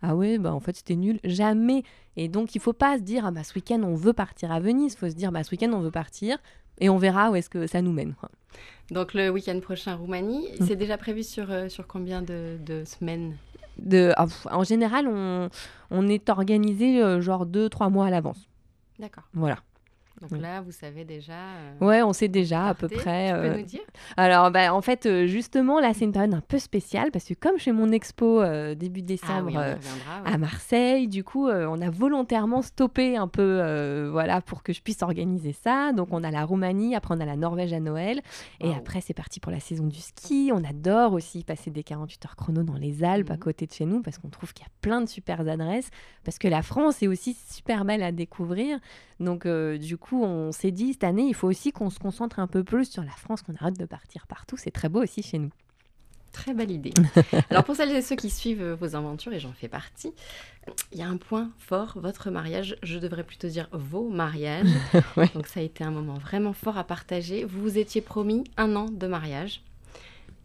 ah 0.00 0.14
ouais 0.14 0.38
bah 0.38 0.54
en 0.54 0.60
fait 0.60 0.76
c'était 0.76 0.96
nul, 0.96 1.20
jamais. 1.24 1.82
Et 2.16 2.28
donc 2.28 2.54
il 2.54 2.60
faut 2.60 2.72
pas 2.72 2.98
se 2.98 3.02
dire 3.02 3.26
ah 3.26 3.30
bah 3.30 3.44
ce 3.44 3.54
week-end 3.54 3.82
on 3.82 3.94
veut 3.94 4.12
partir 4.12 4.52
à 4.52 4.60
Venise, 4.60 4.94
il 4.94 4.98
faut 4.98 5.10
se 5.10 5.14
dire 5.14 5.32
bah 5.32 5.44
ce 5.44 5.50
week-end 5.50 5.72
on 5.72 5.80
veut 5.80 5.90
partir 5.90 6.38
et 6.80 6.88
on 6.88 6.96
verra 6.96 7.30
où 7.30 7.34
est-ce 7.34 7.50
que 7.50 7.66
ça 7.66 7.82
nous 7.82 7.92
mène. 7.92 8.14
Donc 8.90 9.12
le 9.12 9.28
week-end 9.28 9.58
prochain 9.60 9.96
Roumanie, 9.96 10.48
mm. 10.60 10.66
c'est 10.66 10.76
déjà 10.76 10.96
prévu 10.96 11.22
sur, 11.22 11.50
euh, 11.50 11.68
sur 11.68 11.86
combien 11.86 12.22
de 12.22 12.84
semaines? 12.86 13.36
De, 13.78 14.12
ah, 14.16 14.26
en 14.50 14.64
général, 14.64 15.08
on, 15.08 15.48
on 15.90 16.08
est 16.08 16.28
organisé 16.28 17.02
euh, 17.02 17.20
genre 17.20 17.46
deux, 17.46 17.68
trois 17.68 17.88
mois 17.88 18.06
à 18.06 18.10
l'avance. 18.10 18.48
D'accord. 18.98 19.24
Voilà. 19.32 19.58
Donc 20.20 20.40
là, 20.40 20.60
vous 20.60 20.72
savez 20.72 21.04
déjà. 21.04 21.32
Euh, 21.32 21.86
ouais, 21.86 22.02
on 22.02 22.12
sait 22.12 22.28
déjà 22.28 22.68
à 22.68 22.74
peu 22.74 22.88
près. 22.88 23.28
Tu 23.28 23.34
peux 23.34 23.40
euh, 23.40 23.56
nous 23.58 23.64
dire 23.64 23.80
Alors, 24.16 24.50
bah, 24.50 24.74
en 24.74 24.80
fait, 24.80 25.06
euh, 25.06 25.26
justement, 25.26 25.80
là, 25.80 25.92
c'est 25.94 26.04
une 26.04 26.12
période 26.12 26.34
un 26.34 26.40
peu 26.40 26.58
spéciale 26.58 27.10
parce 27.10 27.24
que 27.24 27.34
comme 27.34 27.58
je 27.58 27.64
fais 27.64 27.72
mon 27.72 27.92
expo 27.92 28.42
début 28.74 29.00
ah 29.00 29.06
décembre 29.06 29.76
à 30.24 30.38
Marseille, 30.38 31.08
du 31.08 31.24
coup, 31.24 31.48
on 31.48 31.80
a 31.80 31.90
volontairement 31.90 32.62
stoppé 32.62 33.16
un 33.16 33.28
peu, 33.28 34.08
voilà, 34.10 34.40
pour 34.40 34.62
que 34.62 34.72
je 34.72 34.82
puisse 34.82 35.02
organiser 35.02 35.52
ça. 35.52 35.92
Donc, 35.92 36.08
on 36.10 36.24
a 36.24 36.30
la 36.30 36.44
Roumanie, 36.44 36.94
après 36.94 37.14
on 37.14 37.20
a 37.20 37.26
la 37.26 37.36
Norvège 37.36 37.72
à 37.72 37.80
Noël, 37.80 38.20
et 38.60 38.72
après 38.72 39.00
c'est 39.00 39.14
parti 39.14 39.40
pour 39.40 39.52
la 39.52 39.60
saison 39.60 39.86
du 39.86 40.00
ski. 40.00 40.50
On 40.52 40.64
adore 40.64 41.12
aussi 41.12 41.44
passer 41.44 41.70
des 41.70 41.82
48 41.82 42.26
heures 42.26 42.36
chrono 42.36 42.62
dans 42.62 42.76
les 42.76 43.04
Alpes 43.04 43.30
à 43.30 43.34
mhm. 43.34 43.40
côté 43.40 43.66
de 43.66 43.72
chez 43.72 43.84
nous 43.84 44.02
parce 44.02 44.18
qu'on 44.18 44.28
trouve 44.28 44.52
qu'il 44.52 44.64
y 44.64 44.68
a 44.68 44.72
plein 44.80 45.00
de 45.00 45.08
super 45.08 45.40
adresses, 45.40 45.90
parce 46.24 46.38
que 46.38 46.48
la 46.48 46.62
France 46.62 47.02
est 47.02 47.08
aussi 47.08 47.36
super 47.50 47.84
belle 47.84 48.02
à 48.02 48.12
découvrir. 48.12 48.78
Donc, 49.20 49.46
du 49.46 49.96
coup 49.96 50.07
on 50.16 50.52
s'est 50.52 50.70
dit, 50.70 50.92
cette 50.92 51.04
année, 51.04 51.26
il 51.26 51.34
faut 51.34 51.48
aussi 51.48 51.72
qu'on 51.72 51.90
se 51.90 51.98
concentre 51.98 52.38
un 52.38 52.46
peu 52.46 52.64
plus 52.64 52.90
sur 52.90 53.02
la 53.02 53.12
France, 53.12 53.42
qu'on 53.42 53.54
arrête 53.54 53.78
de 53.78 53.84
partir 53.84 54.26
partout. 54.26 54.56
C'est 54.56 54.70
très 54.70 54.88
beau 54.88 55.02
aussi 55.02 55.22
chez 55.22 55.38
nous. 55.38 55.50
Très 56.32 56.54
belle 56.54 56.70
idée. 56.70 56.92
Alors 57.50 57.64
pour 57.64 57.74
celles 57.74 57.90
et 57.90 58.02
ceux 58.02 58.16
qui 58.16 58.30
suivent 58.30 58.72
vos 58.72 58.94
aventures, 58.94 59.32
et 59.32 59.40
j'en 59.40 59.52
fais 59.52 59.68
partie, 59.68 60.12
il 60.92 60.98
y 60.98 61.02
a 61.02 61.08
un 61.08 61.16
point 61.16 61.50
fort, 61.58 61.94
votre 61.96 62.30
mariage, 62.30 62.76
je 62.82 62.98
devrais 62.98 63.24
plutôt 63.24 63.48
dire 63.48 63.68
vos 63.72 64.08
mariages. 64.08 64.68
Donc 65.34 65.46
ça 65.46 65.60
a 65.60 65.62
été 65.62 65.84
un 65.84 65.90
moment 65.90 66.14
vraiment 66.14 66.52
fort 66.52 66.76
à 66.76 66.84
partager. 66.84 67.44
Vous 67.44 67.60
vous 67.60 67.78
étiez 67.78 68.00
promis 68.00 68.44
un 68.56 68.76
an 68.76 68.86
de 68.86 69.06
mariage. 69.06 69.62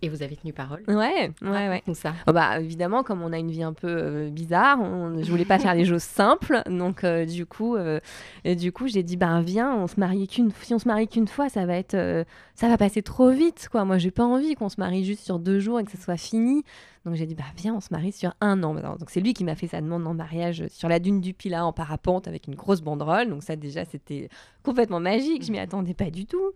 Et 0.03 0.10
vous 0.10 0.22
avez 0.22 0.36
tenu 0.36 0.51
parole 0.51 0.83
Ouais, 0.89 1.31
ouais, 1.41 1.69
ouais. 1.69 1.81
Comme 1.86 1.95
ça. 1.95 2.13
Oh, 2.27 2.33
bah, 2.33 2.60
évidemment, 2.60 3.03
comme 3.03 3.22
on 3.22 3.31
a 3.31 3.38
une 3.38 3.50
vie 3.50 3.63
un 3.63 3.72
peu 3.72 3.88
euh, 3.88 4.29
bizarre, 4.29 4.81
on, 4.81 5.24
je 5.24 5.31
voulais 5.31 5.45
pas 5.45 5.60
faire 5.60 5.74
les 5.74 5.86
choses 5.86 6.03
simples. 6.03 6.62
Donc, 6.65 7.05
euh, 7.05 7.25
du 7.25 7.45
coup, 7.45 7.77
euh, 7.77 8.01
et 8.43 8.57
du 8.57 8.74
coup, 8.74 8.89
j'ai 8.89 9.01
dit, 9.01 9.15
bah, 9.15 9.39
viens, 9.41 9.74
on 9.74 9.88
se 9.88 9.98
marie 9.98 10.27
qu'une, 10.27 10.51
si 10.62 10.74
on 10.74 10.79
se 10.79 10.89
marie 10.89 11.07
qu'une 11.07 11.29
fois, 11.29 11.48
ça 11.48 11.65
va 11.65 11.77
être, 11.77 12.25
ça 12.53 12.67
va 12.67 12.77
passer 12.77 13.01
trop 13.01 13.29
vite, 13.29 13.69
quoi. 13.72 13.86
Moi, 13.86 13.98
j'ai 13.98 14.12
pas 14.12 14.25
envie 14.25 14.55
qu'on 14.55 14.67
se 14.67 14.77
marie 14.77 15.05
juste 15.05 15.24
sur 15.24 15.39
deux 15.39 15.62
jours 15.62 15.79
et 15.79 15.86
que 15.86 15.91
ce 15.91 15.98
soit 15.98 16.17
fini. 16.17 16.65
Donc, 17.05 17.15
j'ai 17.15 17.25
dit, 17.25 17.36
bah, 17.36 17.45
viens, 17.55 17.74
on 17.74 17.79
se 17.79 17.89
marie 17.91 18.12
sur 18.12 18.33
un 18.41 18.62
an. 18.62 18.75
Donc, 18.75 19.10
c'est 19.10 19.22
lui 19.22 19.33
qui 19.33 19.45
m'a 19.45 19.55
fait 19.55 19.67
sa 19.67 19.79
demande 19.79 20.05
en 20.05 20.13
mariage 20.13 20.67
sur 20.67 20.89
la 20.89 21.00
dune 21.00 21.22
du 21.22 21.33
Pilat 21.33 21.65
en 21.65 21.72
parapente 21.72 22.27
avec 22.27 22.48
une 22.48 22.55
grosse 22.55 22.81
banderole. 22.81 23.29
Donc, 23.29 23.41
ça, 23.41 23.55
déjà, 23.55 23.86
c'était 23.86 24.27
complètement 24.63 25.00
magique. 25.00 25.45
Je 25.45 25.51
m'y 25.53 25.60
attendais 25.60 25.93
pas 25.93 26.10
du 26.10 26.25
tout. 26.25 26.51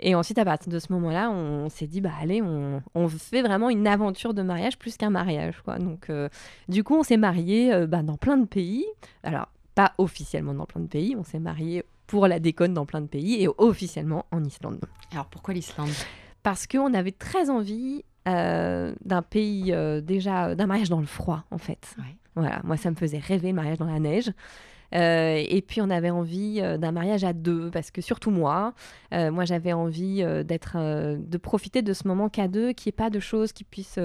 Et 0.00 0.14
ensuite, 0.14 0.38
à 0.38 0.44
partir 0.44 0.72
de 0.72 0.78
ce 0.78 0.92
moment-là, 0.92 1.30
on, 1.30 1.68
s'est 1.68 1.86
dit, 1.86 2.00
bah 2.00 2.12
allez, 2.20 2.40
on, 2.40 2.82
on, 2.94 3.08
fait 3.08 3.42
vraiment 3.42 3.70
une 3.70 3.86
aventure 3.86 4.34
de 4.34 4.42
mariage 4.42 4.78
plus 4.78 4.96
qu'un 4.96 5.10
mariage. 5.10 5.60
Quoi. 5.64 5.78
Donc, 5.78 6.10
euh, 6.10 6.28
du 6.68 6.84
coup, 6.84 6.96
on 6.96 7.02
s'est 7.02 7.16
mariés 7.16 7.72
euh, 7.72 7.86
bah, 7.86 8.02
dans 8.02 8.16
plein 8.16 8.36
de 8.36 8.46
pays. 8.46 8.86
Alors, 9.22 9.48
pas 9.74 9.94
officiellement 9.98 10.54
dans 10.54 10.66
plein 10.66 10.80
de 10.80 10.86
pays, 10.86 11.16
on 11.16 11.24
s'est 11.24 11.40
mariés 11.40 11.84
pour 12.06 12.26
la 12.26 12.38
déconne 12.38 12.74
dans 12.74 12.86
plein 12.86 13.00
de 13.00 13.06
pays 13.06 13.42
et 13.42 13.48
officiellement 13.58 14.26
en 14.30 14.44
Islande. 14.44 14.80
Alors, 15.12 15.26
pourquoi 15.26 15.54
l'Islande? 15.54 15.90
Parce 16.42 16.66
qu'on 16.66 16.94
avait 16.94 17.12
très 17.12 17.50
envie 17.50 18.04
euh, 18.28 18.94
d'un 19.04 19.22
pays, 19.22 19.74
déjà, 20.02 20.54
d'un 20.54 20.66
mariage 20.66 20.88
dans 20.88 21.00
le 21.00 21.06
froid, 21.06 21.44
en 21.50 21.58
fait. 21.58 21.96
Voilà, 22.34 22.60
moi, 22.62 22.76
ça 22.76 22.90
me 22.90 22.96
faisait 22.96 23.18
rêver 23.18 23.48
le 23.48 23.54
mariage 23.54 23.78
dans 23.78 23.86
la 23.86 23.98
neige. 23.98 24.30
Euh, 24.94 25.44
et 25.46 25.60
puis 25.60 25.80
on 25.80 25.90
avait 25.90 26.10
envie 26.10 26.60
euh, 26.62 26.78
d'un 26.78 26.92
mariage 26.92 27.24
à 27.24 27.32
deux, 27.32 27.70
parce 27.70 27.90
que 27.90 28.00
surtout 28.00 28.30
moi, 28.30 28.72
euh, 29.12 29.30
moi 29.30 29.44
j'avais 29.44 29.72
envie 29.72 30.24
d'être, 30.44 30.76
de 31.16 31.38
profiter 31.38 31.82
de 31.82 31.92
ce 31.92 32.08
moment 32.08 32.28
qu'à 32.28 32.48
deux, 32.48 32.72
qu'il 32.72 32.90
n'y 32.90 32.94
ait 32.94 33.04
pas 33.04 33.10
de 33.10 33.20
choses 33.20 33.52
qui 33.52 33.64
puissent 33.64 34.00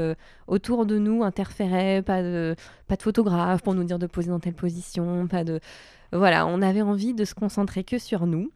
autour 0.47 0.85
de 0.85 0.97
nous 0.97 1.23
interférer, 1.23 2.01
pas 2.01 2.21
de, 2.21 2.55
pas 2.87 2.95
de 2.95 3.01
photographe 3.01 3.61
pour 3.61 3.73
nous 3.73 3.83
dire 3.83 3.99
de 3.99 4.07
poser 4.07 4.29
dans 4.29 4.39
telle 4.39 4.53
position, 4.53 5.27
pas 5.27 5.43
de... 5.43 5.59
Voilà, 6.11 6.45
on 6.45 6.61
avait 6.61 6.83
envie 6.83 7.15
de 7.15 7.25
se 7.25 7.33
concentrer 7.33 7.83
que 7.83 7.97
sur 7.97 8.27
nous. 8.27 8.51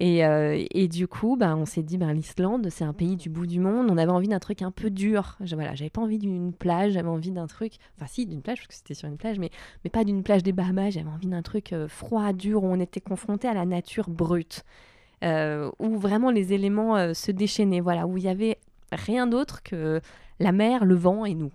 Euh, 0.00 0.64
et, 0.70 0.88
du 0.88 1.06
coup, 1.06 1.36
bah, 1.36 1.56
on 1.56 1.66
s'est 1.66 1.82
dit, 1.82 1.98
bah, 1.98 2.12
l'Islande, 2.12 2.68
c'est 2.70 2.84
un 2.84 2.92
pays 2.92 3.16
du 3.16 3.28
bout 3.28 3.46
du 3.46 3.60
monde. 3.60 3.88
On 3.90 3.98
avait 3.98 4.10
envie 4.10 4.28
d'un 4.28 4.38
truc 4.38 4.62
un 4.62 4.70
peu 4.70 4.90
dur. 4.90 5.36
Je, 5.40 5.54
voilà, 5.54 5.74
j'avais 5.74 5.90
pas 5.90 6.00
envie 6.00 6.18
d'une 6.18 6.52
plage, 6.52 6.92
j'avais 6.92 7.08
envie 7.08 7.30
d'un 7.30 7.46
truc. 7.46 7.74
Enfin, 7.96 8.06
si, 8.08 8.26
d'une 8.26 8.42
plage, 8.42 8.58
parce 8.58 8.68
que 8.68 8.74
c'était 8.74 8.94
sur 8.94 9.08
une 9.08 9.16
plage, 9.16 9.38
mais, 9.38 9.50
mais 9.84 9.90
pas 9.90 10.04
d'une 10.04 10.22
plage 10.22 10.42
des 10.42 10.52
Bahamas. 10.52 10.90
J'avais 10.90 11.10
envie 11.10 11.28
d'un 11.28 11.42
truc 11.42 11.72
euh, 11.72 11.88
froid, 11.88 12.32
dur, 12.32 12.64
où 12.64 12.66
on 12.66 12.80
était 12.80 13.00
confronté 13.00 13.48
à 13.48 13.54
la 13.54 13.66
nature 13.66 14.08
brute. 14.08 14.64
Euh, 15.22 15.70
où 15.78 15.98
vraiment 15.98 16.30
les 16.30 16.52
éléments 16.54 17.14
se 17.14 17.30
déchaînaient. 17.30 17.80
Voilà, 17.80 18.06
où 18.06 18.16
il 18.16 18.24
y 18.24 18.28
avait 18.28 18.58
rien 18.92 19.26
d'autre 19.26 19.62
que 19.62 20.00
la 20.38 20.52
mer, 20.52 20.84
le 20.84 20.94
vent 20.94 21.24
et 21.24 21.34
nous. 21.34 21.52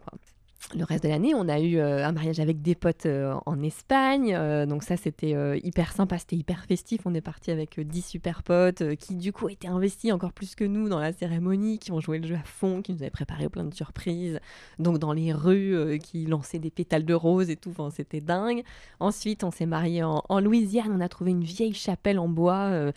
Le 0.74 0.84
reste 0.84 1.04
de 1.04 1.10
l'année, 1.10 1.34
on 1.36 1.48
a 1.48 1.60
eu 1.60 1.78
euh, 1.78 2.06
un 2.06 2.12
mariage 2.12 2.40
avec 2.40 2.62
des 2.62 2.76
potes 2.76 3.06
euh, 3.06 3.36
en 3.46 3.62
Espagne. 3.62 4.34
Euh, 4.34 4.66
donc 4.66 4.84
ça, 4.84 4.98
c'était 4.98 5.36
hyper 5.64 5.92
sympa, 5.92 6.18
c'était 6.18 6.36
hyper 6.36 6.66
festif. 6.66 7.02
On 7.06 7.14
est 7.14 7.22
parti 7.22 7.52
avec 7.52 7.80
10 7.80 8.02
super 8.02 8.42
potes 8.42 8.96
qui, 8.96 9.16
du 9.16 9.32
coup, 9.32 9.50
étaient 9.50 9.68
investis 9.68 10.12
encore 10.12 10.34
plus 10.34 10.56
que 10.56 10.64
nous 10.64 10.90
dans 10.90 11.00
la 11.00 11.14
cérémonie, 11.14 11.78
qui 11.78 11.92
ont 11.92 12.00
joué 12.00 12.20
le 12.20 12.28
jeu 12.28 12.36
à 12.36 12.44
fond, 12.44 12.82
qui 12.82 12.94
nous 12.94 13.02
avaient 13.02 13.12
préparé 13.12 13.50
plein 13.50 13.64
de 13.64 13.74
surprises. 13.74 14.40
Donc 14.80 14.98
dans 14.98 15.14
les 15.14 15.34
rues, 15.34 16.00
qui 16.00 16.26
lançaient 16.26 16.60
des 16.60 16.72
pétales 16.72 17.06
de 17.06 17.14
rose 17.14 17.50
et 17.50 17.56
tout. 17.56 17.74
C'était 17.92 18.22
dingue. 18.22 18.64
Ensuite, 19.00 19.44
on 19.44 19.52
s'est 19.52 19.66
marié 19.66 20.04
en, 20.04 20.40
Louisiane. 20.40 20.92
On 20.92 21.02
a 21.02 21.10
trouvé 21.10 21.32
une 21.32 21.44
vieille 21.44 21.74
chapelle 21.74 22.20
en 22.20 22.30
bois, 22.30 22.92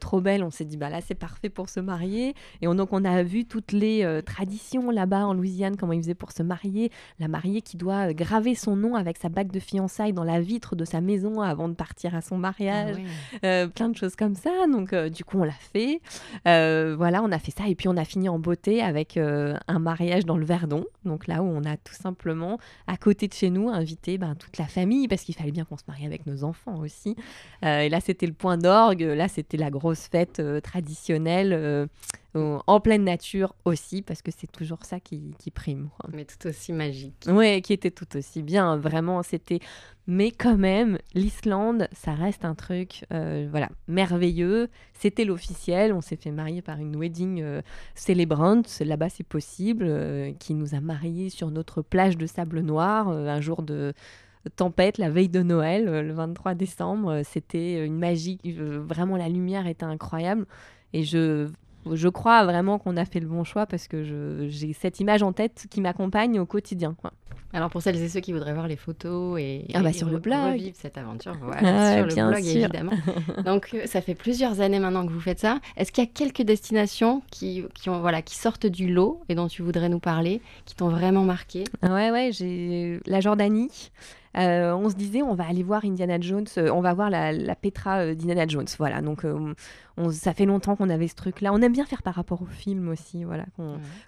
trop 0.00 0.20
belle. 0.20 0.42
On 0.42 0.50
s'est 0.50 0.64
dit, 0.64 0.76
bah 0.76 0.88
là, 0.88 1.00
c'est 1.00 1.14
parfait 1.14 1.50
pour 1.50 1.68
se 1.68 1.80
marier. 1.80 2.34
Et 2.62 2.66
donc, 2.66 2.92
on 2.92 3.04
a 3.04 3.22
vu 3.22 3.44
toutes 3.44 3.72
les 3.72 4.20
traditions 4.24 4.90
là-bas 4.90 5.26
en 5.26 5.34
Louisiane, 5.34 5.76
comment 5.76 5.92
ils 5.92 6.02
faisaient 6.02 6.14
pour 6.14 6.32
se 6.32 6.42
marier 6.42 6.90
la 7.18 7.28
mariée 7.28 7.62
qui 7.62 7.76
doit 7.76 8.10
euh, 8.10 8.12
graver 8.12 8.54
son 8.54 8.76
nom 8.76 8.94
avec 8.94 9.18
sa 9.18 9.28
bague 9.28 9.50
de 9.50 9.60
fiançailles 9.60 10.12
dans 10.12 10.24
la 10.24 10.40
vitre 10.40 10.76
de 10.76 10.84
sa 10.84 11.00
maison 11.00 11.40
avant 11.40 11.68
de 11.68 11.74
partir 11.74 12.14
à 12.14 12.20
son 12.20 12.38
mariage. 12.38 12.96
Ah 13.42 13.46
euh, 13.46 13.66
plein 13.68 13.88
de 13.88 13.96
choses 13.96 14.16
comme 14.16 14.34
ça. 14.34 14.50
Donc, 14.70 14.92
euh, 14.92 15.08
du 15.08 15.24
coup, 15.24 15.38
on 15.38 15.44
l'a 15.44 15.52
fait. 15.52 16.00
voilà, 16.44 17.22
on 17.22 17.32
a 17.32 17.38
fait 17.38 17.52
ça. 17.52 17.68
Et 17.68 17.74
puis, 17.74 17.88
on 17.88 17.96
a 17.96 18.04
fini 18.04 18.28
en 18.28 18.38
beauté 18.38 18.82
avec 18.82 19.16
un 19.16 19.78
mariage 19.78 20.24
dans 20.24 20.36
le 20.36 20.44
Verdon. 20.44 20.84
Donc, 21.04 21.26
là 21.26 21.42
où 21.42 21.46
on 21.46 21.64
a 21.64 21.76
tout 21.76 21.94
simplement, 21.94 22.58
à 22.86 22.96
côté 22.96 23.28
de 23.28 23.34
chez 23.34 23.50
nous, 23.50 23.68
invité 23.68 24.18
ben, 24.18 24.34
toute 24.34 24.58
la 24.58 24.66
famille 24.66 25.08
parce 25.08 25.22
qu'il 25.22 25.34
fallait 25.34 25.52
bien 25.52 25.64
qu'on 25.64 25.76
se 25.76 25.84
marie 25.88 26.06
avec 26.06 26.26
nos 26.26 26.44
enfants 26.44 26.78
aussi. 26.78 27.16
et 27.62 27.88
là, 27.88 28.00
c'était 28.00 28.26
le 28.26 28.32
point 28.32 28.58
d'orgue. 28.58 29.02
Là, 29.02 29.28
c'était 29.28 29.56
la 29.56 29.70
grosse 29.70 30.08
fête 30.08 30.42
traditionnelle 30.62 31.88
en 32.34 32.80
pleine 32.80 33.04
nature 33.04 33.54
aussi, 33.64 34.02
parce 34.02 34.22
que 34.22 34.30
c'est 34.30 34.50
toujours 34.50 34.84
ça 34.84 35.00
qui, 35.00 35.34
prime. 35.52 35.90
Mais 36.12 36.24
tout 36.24 36.48
aussi 36.48 36.72
magique. 36.72 37.26
Oui, 37.26 37.60
qui 37.62 37.72
était 37.72 37.90
tout 37.90 38.16
aussi 38.16 38.42
bien, 38.42 38.76
vraiment, 38.76 39.22
c'était... 39.22 39.60
Mais 40.06 40.32
quand 40.32 40.56
même, 40.56 40.98
l'Islande, 41.14 41.88
ça 41.92 42.14
reste 42.14 42.44
un 42.44 42.54
truc, 42.54 43.04
euh, 43.12 43.46
voilà, 43.50 43.68
merveilleux. 43.86 44.68
C'était 44.92 45.24
l'officiel, 45.24 45.92
on 45.92 46.00
s'est 46.00 46.16
fait 46.16 46.32
marier 46.32 46.62
par 46.62 46.78
une 46.78 46.96
wedding 46.96 47.40
euh, 47.42 47.62
célébrante, 47.94 48.80
là-bas 48.80 49.08
c'est 49.08 49.26
possible, 49.26 49.84
euh, 49.86 50.32
qui 50.32 50.54
nous 50.54 50.74
a 50.74 50.80
mariés 50.80 51.30
sur 51.30 51.50
notre 51.50 51.82
plage 51.82 52.16
de 52.16 52.26
sable 52.26 52.60
noir, 52.60 53.08
un 53.08 53.40
jour 53.40 53.62
de 53.62 53.92
tempête 54.56 54.98
la 54.98 55.10
veille 55.10 55.28
de 55.28 55.42
Noël, 55.42 55.84
le 55.84 56.12
23 56.12 56.54
décembre. 56.54 57.22
C'était 57.24 57.84
une 57.84 57.98
magie, 57.98 58.40
vraiment 58.44 59.16
la 59.16 59.28
lumière 59.28 59.66
était 59.66 59.84
incroyable. 59.84 60.46
Et 60.92 61.04
je 61.04 61.48
je 61.92 62.08
crois 62.08 62.44
vraiment 62.44 62.78
qu'on 62.78 62.96
a 62.96 63.04
fait 63.04 63.20
le 63.20 63.26
bon 63.26 63.44
choix 63.44 63.66
parce 63.66 63.88
que 63.88 64.46
j'ai 64.48 64.72
cette 64.72 65.00
image 65.00 65.22
en 65.22 65.32
tête 65.32 65.66
qui 65.70 65.80
m'accompagne 65.80 66.38
au 66.38 66.46
quotidien. 66.46 66.96
Alors 67.52 67.68
pour 67.68 67.82
celles 67.82 68.00
et 68.00 68.08
ceux 68.08 68.20
qui 68.20 68.32
voudraient 68.32 68.54
voir 68.54 68.68
les 68.68 68.76
photos 68.76 69.38
et, 69.40 69.66
ah 69.74 69.82
bah 69.82 69.92
sur 69.92 70.08
le 70.08 70.18
blog. 70.18 70.52
revivre 70.52 70.76
cette 70.78 70.96
aventure, 70.96 71.36
voilà, 71.42 71.96
sur 71.96 72.06
le 72.06 72.30
blog 72.30 72.46
évidemment. 72.46 72.92
Donc 73.44 73.70
euh, 73.74 73.86
ça 73.86 74.00
fait 74.00 74.14
plusieurs 74.14 74.60
années 74.60 74.78
maintenant 74.78 75.06
que 75.06 75.12
vous 75.12 75.20
faites 75.20 75.40
ça. 75.40 75.58
Est-ce 75.76 75.90
qu'il 75.90 76.04
y 76.04 76.06
a 76.06 76.10
quelques 76.10 76.42
destinations 76.42 77.22
qui, 77.30 77.64
qui, 77.74 77.90
ont, 77.90 78.00
voilà, 78.00 78.22
qui 78.22 78.36
sortent 78.36 78.66
du 78.66 78.92
lot 78.92 79.20
et 79.28 79.34
dont 79.34 79.48
tu 79.48 79.62
voudrais 79.62 79.88
nous 79.88 79.98
parler, 79.98 80.40
qui 80.64 80.76
t'ont 80.76 80.90
vraiment 80.90 81.24
marqué? 81.24 81.64
Ouais, 81.82 82.10
ouais, 82.10 82.30
j'ai 82.32 83.00
la 83.06 83.20
Jordanie. 83.20 83.90
Euh, 84.36 84.72
on 84.74 84.88
se 84.88 84.94
disait, 84.94 85.22
on 85.22 85.34
va 85.34 85.46
aller 85.48 85.64
voir 85.64 85.84
Indiana 85.84 86.20
Jones, 86.20 86.46
euh, 86.56 86.70
on 86.70 86.80
va 86.80 86.94
voir 86.94 87.10
la, 87.10 87.32
Petra 87.56 87.98
euh, 87.98 88.14
d'Indiana 88.14 88.46
Jones. 88.46 88.66
Voilà, 88.78 89.02
donc 89.02 89.24
ça 90.12 90.32
fait 90.32 90.46
longtemps 90.46 90.76
qu'on 90.76 90.88
avait 90.88 91.08
ce 91.08 91.14
truc-là. 91.14 91.52
On 91.52 91.60
aime 91.60 91.72
bien 91.72 91.84
faire 91.84 92.02
par 92.02 92.14
rapport 92.14 92.40
au 92.42 92.46
film 92.46 92.88
aussi, 92.88 93.24
voilà, 93.24 93.44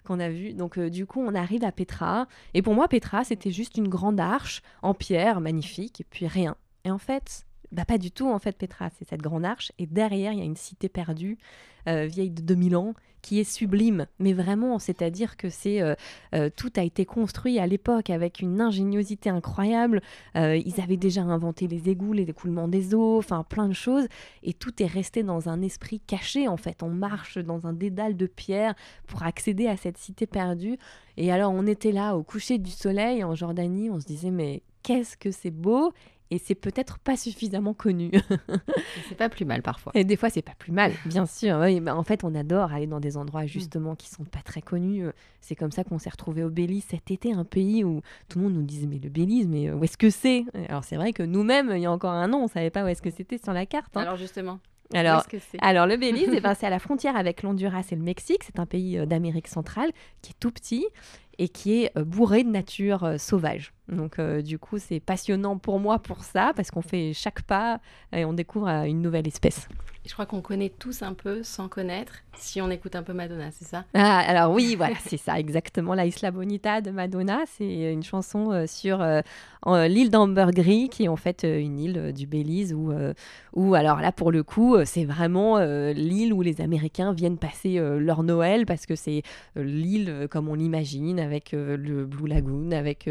qu'on 0.05 0.19
a 0.19 0.29
vu. 0.29 0.53
Donc 0.53 0.79
du 0.79 1.05
coup, 1.05 1.21
on 1.21 1.35
arrive 1.35 1.63
à 1.63 1.71
Petra. 1.71 2.27
Et 2.53 2.61
pour 2.61 2.73
moi, 2.73 2.87
Petra, 2.87 3.12
c'était 3.23 3.51
juste 3.51 3.77
une 3.77 3.87
grande 3.87 4.19
arche 4.19 4.63
en 4.81 4.95
pierre, 4.95 5.39
magnifique, 5.39 6.01
et 6.01 6.03
puis 6.03 6.25
rien. 6.25 6.55
Et 6.83 6.89
en 6.89 6.97
fait, 6.97 7.45
bah 7.73 7.85
pas 7.85 7.97
du 7.97 8.11
tout 8.11 8.29
en 8.29 8.39
fait 8.39 8.55
Petra, 8.57 8.89
c'est 8.97 9.07
cette 9.07 9.21
grande 9.21 9.45
arche 9.45 9.71
et 9.79 9.87
derrière 9.87 10.31
il 10.31 10.39
y 10.39 10.41
a 10.41 10.45
une 10.45 10.55
cité 10.55 10.89
perdue 10.89 11.37
euh, 11.89 12.05
vieille 12.05 12.29
de 12.29 12.41
2000 12.41 12.77
ans 12.77 12.93
qui 13.21 13.39
est 13.39 13.45
sublime, 13.45 14.05
mais 14.19 14.33
vraiment, 14.33 14.79
c'est-à-dire 14.79 15.37
que 15.37 15.49
c'est 15.49 15.81
euh, 15.81 15.95
euh, 16.35 16.49
tout 16.53 16.71
a 16.75 16.83
été 16.83 17.05
construit 17.05 17.57
à 17.57 17.67
l'époque 17.67 18.09
avec 18.09 18.41
une 18.41 18.59
ingéniosité 18.59 19.29
incroyable. 19.29 20.01
ils 20.35 20.81
avaient 20.81 20.97
déjà 20.97 21.21
inventé 21.21 21.67
les 21.67 21.89
égouts, 21.89 22.13
les 22.13 22.29
écoulements 22.29 22.67
des 22.67 22.93
eaux, 22.93 23.17
enfin 23.17 23.43
plein 23.43 23.67
de 23.67 23.73
choses, 23.73 24.07
et 24.43 24.53
tout 24.53 24.81
est 24.81 24.87
resté 24.87 25.23
dans 25.23 25.49
un 25.49 25.61
esprit 25.61 25.99
caché 26.01 26.47
en 26.47 26.57
fait. 26.57 26.83
On 26.83 26.89
marche 26.89 27.37
dans 27.37 27.65
un 27.65 27.73
dédale 27.73 28.15
de 28.17 28.27
pierre 28.27 28.75
pour 29.07 29.23
accéder 29.23 29.67
à 29.67 29.77
cette 29.77 29.97
cité 29.97 30.25
perdue. 30.25 30.77
Et 31.15 31.31
alors 31.31 31.53
on 31.53 31.65
était 31.65 31.91
là 31.91 32.15
au 32.15 32.23
coucher 32.23 32.57
du 32.57 32.71
soleil 32.71 33.23
en 33.23 33.35
Jordanie, 33.35 33.89
on 33.89 33.99
se 33.99 34.05
disait 34.05 34.31
mais 34.31 34.63
qu'est-ce 34.83 35.17
que 35.17 35.31
c'est 35.31 35.51
beau 35.51 35.93
et 36.33 36.39
c'est 36.39 36.55
peut-être 36.55 36.97
pas 36.97 37.15
suffisamment 37.15 37.75
connu. 37.75 38.09
c'est 39.07 39.15
pas 39.15 39.29
plus 39.29 39.45
mal 39.45 39.61
parfois. 39.61 39.91
Et 39.93 40.03
des 40.03 40.15
fois, 40.15 40.31
c'est 40.31 40.41
pas 40.41 40.55
plus 40.57 40.71
mal, 40.71 40.91
bien 41.05 41.27
sûr. 41.27 41.57
En 41.57 42.03
fait, 42.03 42.23
on 42.23 42.33
adore 42.33 42.73
aller 42.73 42.87
dans 42.87 42.99
des 42.99 43.17
endroits 43.17 43.45
justement 43.45 43.95
qui 43.95 44.09
sont 44.09 44.23
pas 44.23 44.41
très 44.43 44.63
connus. 44.63 45.05
C'est 45.41 45.53
comme 45.53 45.71
ça 45.71 45.83
qu'on 45.83 45.99
s'est 45.99 46.09
retrouvé 46.09 46.43
au 46.43 46.49
Belize 46.49 46.85
cet 46.89 47.11
été, 47.11 47.33
un 47.33 47.43
pays 47.43 47.83
où 47.83 48.01
tout 48.29 48.39
le 48.39 48.45
monde 48.45 48.55
nous 48.55 48.63
disait 48.63 48.87
mais 48.87 48.97
le 48.97 49.09
Belize, 49.09 49.47
mais 49.47 49.69
où 49.69 49.83
est-ce 49.83 49.97
que 49.97 50.09
c'est? 50.09 50.45
Alors 50.69 50.83
c'est 50.83 50.95
vrai 50.95 51.13
que 51.13 51.21
nous-mêmes, 51.21 51.71
il 51.75 51.81
y 51.81 51.85
a 51.85 51.91
encore 51.91 52.13
un 52.13 52.33
an, 52.33 52.39
on 52.39 52.47
savait 52.47 52.71
pas 52.71 52.83
où 52.83 52.87
est-ce 52.87 53.03
que 53.03 53.11
c'était 53.11 53.37
sur 53.37 53.53
la 53.53 53.67
carte. 53.67 53.95
Hein. 53.95 54.01
Alors 54.01 54.17
justement. 54.17 54.59
Alors, 54.91 55.23
alors 55.61 55.85
le 55.85 55.97
Belize, 55.97 56.29
c'est 56.59 56.65
à 56.65 56.71
la 56.71 56.79
frontière 56.79 57.15
avec 57.15 57.43
l'Honduras 57.43 57.83
et 57.91 57.95
le 57.95 58.01
Mexique. 58.01 58.43
C'est 58.43 58.59
un 58.59 58.65
pays 58.65 58.97
euh, 58.97 59.05
d'Amérique 59.05 59.47
centrale 59.47 59.91
qui 60.23 60.31
est 60.31 60.39
tout 60.39 60.51
petit. 60.51 60.87
et 61.37 61.49
qui 61.49 61.83
est 61.83 61.99
bourré 61.99 62.43
de 62.43 62.49
nature 62.49 63.15
sauvage. 63.19 63.73
Donc 63.89 64.19
du 64.19 64.59
coup, 64.59 64.79
c'est 64.79 64.99
passionnant 64.99 65.57
pour 65.57 65.79
moi 65.79 65.99
pour 65.99 66.23
ça, 66.23 66.53
parce 66.55 66.71
qu'on 66.71 66.81
fait 66.81 67.11
chaque 67.13 67.41
pas 67.43 67.79
et 68.11 68.25
on 68.25 68.33
découvre 68.33 68.67
une 68.67 69.01
nouvelle 69.01 69.27
espèce. 69.27 69.67
Je 70.05 70.11
crois 70.11 70.25
qu'on 70.25 70.41
connaît 70.41 70.69
tous 70.69 71.01
un 71.01 71.13
peu 71.13 71.43
sans 71.43 71.69
connaître 71.69 72.23
si 72.35 72.61
on 72.61 72.69
écoute 72.69 72.95
un 72.95 73.03
peu 73.03 73.13
Madonna, 73.13 73.51
c'est 73.51 73.65
ça? 73.65 73.85
Ah, 73.93 74.19
Alors 74.19 74.51
oui, 74.53 74.75
voilà, 74.75 74.95
c'est 75.05 75.17
ça 75.17 75.39
exactement. 75.39 75.93
La 75.93 76.05
Isla 76.05 76.31
Bonita 76.31 76.81
de 76.81 76.91
Madonna, 76.91 77.39
c'est 77.45 77.93
une 77.93 78.03
chanson 78.03 78.51
euh, 78.51 78.65
sur 78.67 79.01
euh, 79.01 79.21
l'île 79.87 80.09
d'Ambergris, 80.09 80.89
qui 80.89 81.05
est 81.05 81.07
en 81.07 81.15
fait 81.15 81.43
euh, 81.43 81.59
une 81.59 81.79
île 81.79 82.13
du 82.13 82.27
Belize, 82.27 82.73
où, 82.73 82.91
où 83.53 83.75
alors 83.75 83.99
là 83.99 84.11
pour 84.11 84.31
le 84.31 84.43
coup, 84.43 84.75
c'est 84.85 85.05
vraiment 85.05 85.59
l'île 85.59 86.33
où 86.33 86.41
les 86.41 86.61
Américains 86.61 87.13
viennent 87.13 87.37
passer 87.37 87.79
leur 87.79 88.23
Noël, 88.23 88.65
parce 88.65 88.85
que 88.85 88.95
c'est 88.95 89.23
l'île 89.55 90.27
comme 90.29 90.49
on 90.49 90.55
l'imagine, 90.55 91.19
avec 91.19 91.51
le 91.53 92.05
Blue 92.05 92.27
Lagoon, 92.27 92.71
avec 92.71 93.09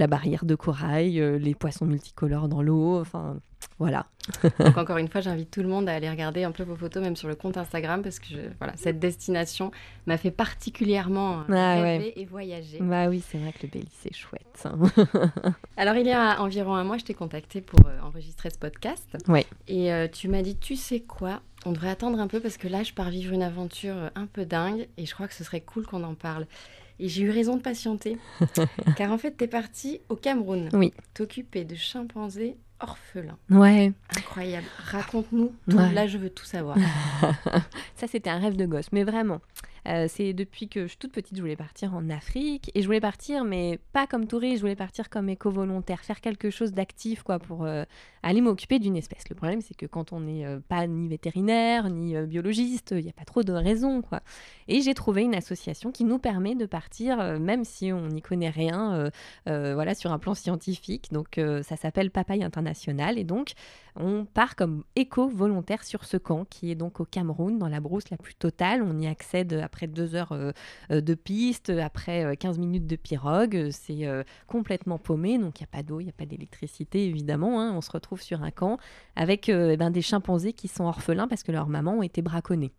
la 0.00 0.06
barrière 0.06 0.44
de 0.44 0.54
corail, 0.54 1.38
les 1.38 1.54
poissons 1.54 1.86
multicolores 1.86 2.48
dans 2.48 2.62
l'eau, 2.62 3.00
enfin 3.00 3.36
voilà. 3.78 4.06
Donc 4.58 4.76
encore 4.76 4.98
une 4.98 5.08
fois, 5.08 5.20
j'invite 5.20 5.50
tout 5.50 5.62
le 5.62 5.68
monde 5.68 5.88
à 5.88 5.94
aller 5.94 6.10
regarder 6.10 6.44
un 6.44 6.52
peu 6.52 6.62
vos 6.62 6.76
photos, 6.76 7.02
même 7.02 7.16
sur 7.16 7.28
le 7.28 7.34
compte 7.34 7.56
Instagram, 7.56 8.02
parce 8.02 8.18
que 8.18 8.34
voilà, 8.58 8.74
cette 8.76 8.98
destination 8.98 9.70
m'a 10.06 10.18
fait 10.18 10.30
particulièrement 10.30 11.44
ah 11.48 11.80
rêver 11.80 12.12
et 12.20 12.26
voyager. 12.26 12.78
Bah 12.80 13.08
oui, 13.08 13.24
c'est 13.26 13.38
vrai 13.38 13.52
que 13.52 13.62
le 13.62 13.68
Belize 13.68 13.88
c'est 14.00 14.14
chouette. 14.14 14.66
Alors 15.76 15.94
il 15.96 16.06
y 16.06 16.12
a 16.12 16.40
environ 16.42 16.74
un 16.74 16.84
mois, 16.84 16.98
je 16.98 17.04
t'ai 17.04 17.14
contacté 17.14 17.60
pour 17.60 17.80
euh, 17.86 18.00
enregistrer 18.02 18.50
ce 18.50 18.58
podcast. 18.58 19.16
Ouais. 19.28 19.46
Et 19.66 19.92
euh, 19.92 20.08
tu 20.08 20.28
m'as 20.28 20.42
dit, 20.42 20.56
tu 20.56 20.76
sais 20.76 21.00
quoi? 21.00 21.40
On 21.64 21.72
devrait 21.72 21.90
attendre 21.90 22.20
un 22.20 22.26
peu 22.26 22.40
parce 22.40 22.56
que 22.56 22.68
là, 22.68 22.82
je 22.82 22.92
pars 22.92 23.10
vivre 23.10 23.32
une 23.32 23.42
aventure 23.42 23.96
euh, 23.96 24.08
un 24.14 24.26
peu 24.26 24.44
dingue 24.44 24.88
et 24.98 25.06
je 25.06 25.14
crois 25.14 25.26
que 25.26 25.34
ce 25.34 25.44
serait 25.44 25.60
cool 25.60 25.86
qu'on 25.86 26.04
en 26.04 26.14
parle. 26.14 26.46
Et 27.00 27.08
j'ai 27.08 27.22
eu 27.22 27.30
raison 27.30 27.56
de 27.56 27.62
patienter. 27.62 28.18
car 28.96 29.10
en 29.10 29.18
fait, 29.18 29.34
tu 29.36 29.44
es 29.44 29.48
parti 29.48 30.00
au 30.10 30.16
Cameroun. 30.16 30.68
Oui. 30.74 30.92
T'occuper 31.14 31.64
de 31.64 31.74
chimpanzés 31.74 32.56
orphelin. 32.78 33.38
Ouais. 33.50 33.92
Incroyable. 34.16 34.66
Raconte-nous. 34.78 35.52
Là, 35.66 36.06
je 36.06 36.18
veux 36.18 36.30
tout 36.30 36.44
savoir. 36.44 36.76
Ça, 37.96 38.06
c'était 38.06 38.30
un 38.30 38.38
rêve 38.38 38.56
de 38.56 38.66
gosse, 38.66 38.92
mais 38.92 39.04
vraiment. 39.04 39.40
Euh, 39.86 40.06
c'est 40.08 40.32
depuis 40.32 40.68
que 40.68 40.82
je 40.82 40.88
suis 40.88 40.98
toute 40.98 41.12
petite, 41.12 41.36
je 41.36 41.40
voulais 41.40 41.56
partir 41.56 41.94
en 41.94 42.08
Afrique. 42.10 42.70
Et 42.74 42.82
je 42.82 42.86
voulais 42.86 43.00
partir, 43.00 43.44
mais 43.44 43.78
pas 43.92 44.06
comme 44.06 44.26
touriste, 44.26 44.56
je 44.56 44.60
voulais 44.62 44.76
partir 44.76 45.10
comme 45.10 45.28
éco-volontaire, 45.28 46.00
faire 46.00 46.20
quelque 46.20 46.50
chose 46.50 46.72
d'actif, 46.72 47.22
quoi, 47.22 47.38
pour 47.38 47.64
euh, 47.64 47.84
aller 48.22 48.40
m'occuper 48.40 48.78
d'une 48.78 48.96
espèce. 48.96 49.28
Le 49.28 49.34
problème, 49.34 49.60
c'est 49.60 49.76
que 49.76 49.86
quand 49.86 50.12
on 50.12 50.20
n'est 50.20 50.44
euh, 50.44 50.60
pas 50.68 50.86
ni 50.86 51.08
vétérinaire, 51.08 51.88
ni 51.90 52.14
biologiste, 52.26 52.94
il 52.96 53.04
n'y 53.04 53.10
a 53.10 53.14
pas 53.14 53.24
trop 53.24 53.42
de 53.42 53.52
raisons, 53.52 54.02
quoi. 54.02 54.20
Et 54.68 54.82
j'ai 54.82 54.94
trouvé 54.94 55.22
une 55.22 55.34
association 55.34 55.90
qui 55.90 56.04
nous 56.04 56.18
permet 56.18 56.54
de 56.54 56.66
partir, 56.66 57.40
même 57.40 57.64
si 57.64 57.92
on 57.92 58.08
n'y 58.08 58.22
connaît 58.22 58.50
rien, 58.50 59.10
voilà, 59.46 59.94
sur 59.94 60.12
un 60.12 60.18
plan 60.18 60.34
scientifique. 60.34 61.10
Donc, 61.10 61.40
ça 61.62 61.76
s'appelle 61.76 62.10
Papaye 62.10 62.44
International. 62.44 63.18
Et 63.18 63.24
donc, 63.24 63.54
on 63.96 64.24
part 64.24 64.56
comme 64.56 64.84
éco-volontaire 64.96 65.84
sur 65.84 66.04
ce 66.04 66.16
camp, 66.16 66.44
qui 66.48 66.70
est 66.70 66.74
donc 66.74 67.00
au 67.00 67.04
Cameroun, 67.04 67.58
dans 67.58 67.68
la 67.68 67.80
brousse 67.80 68.10
la 68.10 68.16
plus 68.16 68.34
totale. 68.34 68.82
On 68.82 68.98
y 68.98 69.06
accède 69.06 69.52
après 69.54 69.86
deux 69.86 70.14
heures 70.14 70.32
euh, 70.32 70.52
euh, 70.90 71.00
de 71.00 71.14
piste, 71.14 71.70
après 71.70 72.36
15 72.36 72.56
euh, 72.56 72.60
minutes 72.60 72.86
de 72.86 72.96
pirogue. 72.96 73.68
C'est 73.70 74.06
complètement 74.46 74.98
paumé, 74.98 75.38
donc 75.38 75.60
il 75.60 75.62
n'y 75.62 75.68
a 75.72 75.76
pas 75.76 75.82
d'eau, 75.82 76.00
il 76.00 76.04
n'y 76.04 76.10
a 76.10 76.14
pas 76.14 76.26
d'électricité, 76.26 77.06
évidemment. 77.06 77.60
Hein. 77.60 77.72
On 77.74 77.80
se 77.80 77.90
retrouve 77.90 78.22
sur 78.22 78.42
un 78.42 78.50
camp 78.50 78.78
avec 79.16 79.48
eh 79.48 79.76
ben, 79.76 79.90
des 79.90 80.02
chimpanzés 80.02 80.52
qui 80.52 80.68
sont 80.68 80.84
orphelins 80.84 81.28
parce 81.28 81.42
que 81.42 81.52
leurs 81.52 81.68
mamans 81.68 81.98
ont 81.98 82.02
été 82.02 82.22
braconnées. 82.22 82.72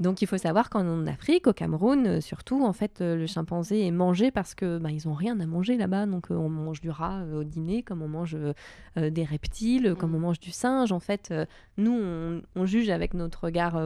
Donc 0.00 0.22
il 0.22 0.26
faut 0.26 0.38
savoir 0.38 0.70
qu'en 0.70 1.06
Afrique, 1.06 1.46
au 1.46 1.52
Cameroun 1.52 2.06
euh, 2.06 2.20
surtout, 2.20 2.64
en 2.64 2.72
fait, 2.72 3.00
euh, 3.00 3.16
le 3.16 3.26
chimpanzé 3.26 3.86
est 3.86 3.90
mangé 3.90 4.30
parce 4.30 4.54
que 4.54 4.78
bah, 4.78 4.90
ils 4.90 5.08
ont 5.08 5.12
rien 5.12 5.38
à 5.38 5.46
manger 5.46 5.76
là-bas. 5.76 6.06
Donc 6.06 6.30
euh, 6.30 6.34
on 6.34 6.48
mange 6.48 6.80
du 6.80 6.90
rat 6.90 7.22
au 7.34 7.44
dîner, 7.44 7.82
comme 7.82 8.02
on 8.02 8.08
mange 8.08 8.36
des 8.96 9.24
reptiles, 9.24 9.94
comme 9.98 10.14
on 10.14 10.18
mm. 10.18 10.22
mange 10.22 10.40
du 10.40 10.50
singe. 10.50 10.92
En 10.92 11.00
fait, 11.00 11.32
nous 11.76 11.92
on, 12.56 12.66
juge 12.66 12.88
avec 12.88 13.14
notre 13.14 13.44
regard 13.44 13.78